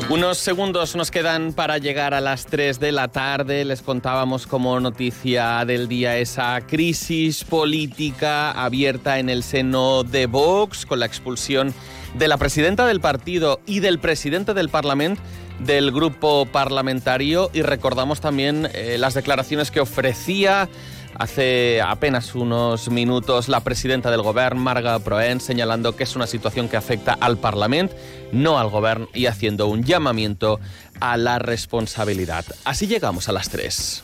Unos 0.10 0.38
segundos 0.38 0.96
nos 0.96 1.12
quedan 1.12 1.54
para 1.54 1.78
llegar 1.78 2.14
a 2.14 2.22
las 2.22 2.46
3 2.46 2.80
de 2.80 2.92
la 2.92 3.08
tarde. 3.08 3.66
Les 3.66 3.82
contábamos 3.82 4.46
como 4.46 4.80
noticia 4.80 5.64
del 5.66 5.88
día 5.88 6.18
esa 6.18 6.60
crisis 6.68 7.44
política 7.44 8.52
abierta 8.52 9.18
en 9.18 9.30
el 9.30 9.44
seno 9.44 10.04
de 10.04 10.28
Vox 10.28 10.86
con 10.86 11.00
la 11.00 11.06
expulsión 11.06 11.74
de 12.16 12.28
la 12.28 12.38
presidenta 12.38 12.86
del 12.86 13.00
partido 13.00 13.62
y 13.66 13.80
del 13.80 13.98
presidente 13.98 14.54
del 14.54 14.70
Parlamento 14.70 15.22
del 15.60 15.92
grupo 15.92 16.46
parlamentario 16.46 17.50
y 17.54 17.62
recordamos 17.62 18.22
también 18.22 18.68
eh, 18.74 18.98
las 19.00 19.14
declaraciones 19.14 19.72
que 19.72 19.80
ofrecía 19.80 20.68
hace 21.16 21.82
apenas 21.82 22.36
unos 22.36 22.90
minutos 22.90 23.50
la 23.50 23.62
presidenta 23.62 24.12
del 24.12 24.22
Gobierno, 24.22 24.62
Marga 24.62 25.00
Proen, 25.00 25.40
señalando 25.40 25.96
que 25.96 26.04
es 26.04 26.16
una 26.16 26.28
situación 26.28 26.70
que 26.70 26.78
afecta 26.78 27.18
al 27.20 27.38
Parlamento, 27.38 27.96
no 28.32 28.60
al 28.60 28.70
Gobierno, 28.70 29.08
y 29.14 29.26
haciendo 29.26 29.68
un 29.68 29.84
llamamiento 29.84 30.60
a 31.00 31.18
la 31.18 31.40
responsabilidad. 31.40 32.46
Así 32.66 32.88
llegamos 32.88 33.30
a 33.30 33.32
las 33.32 33.50
3. 33.50 34.04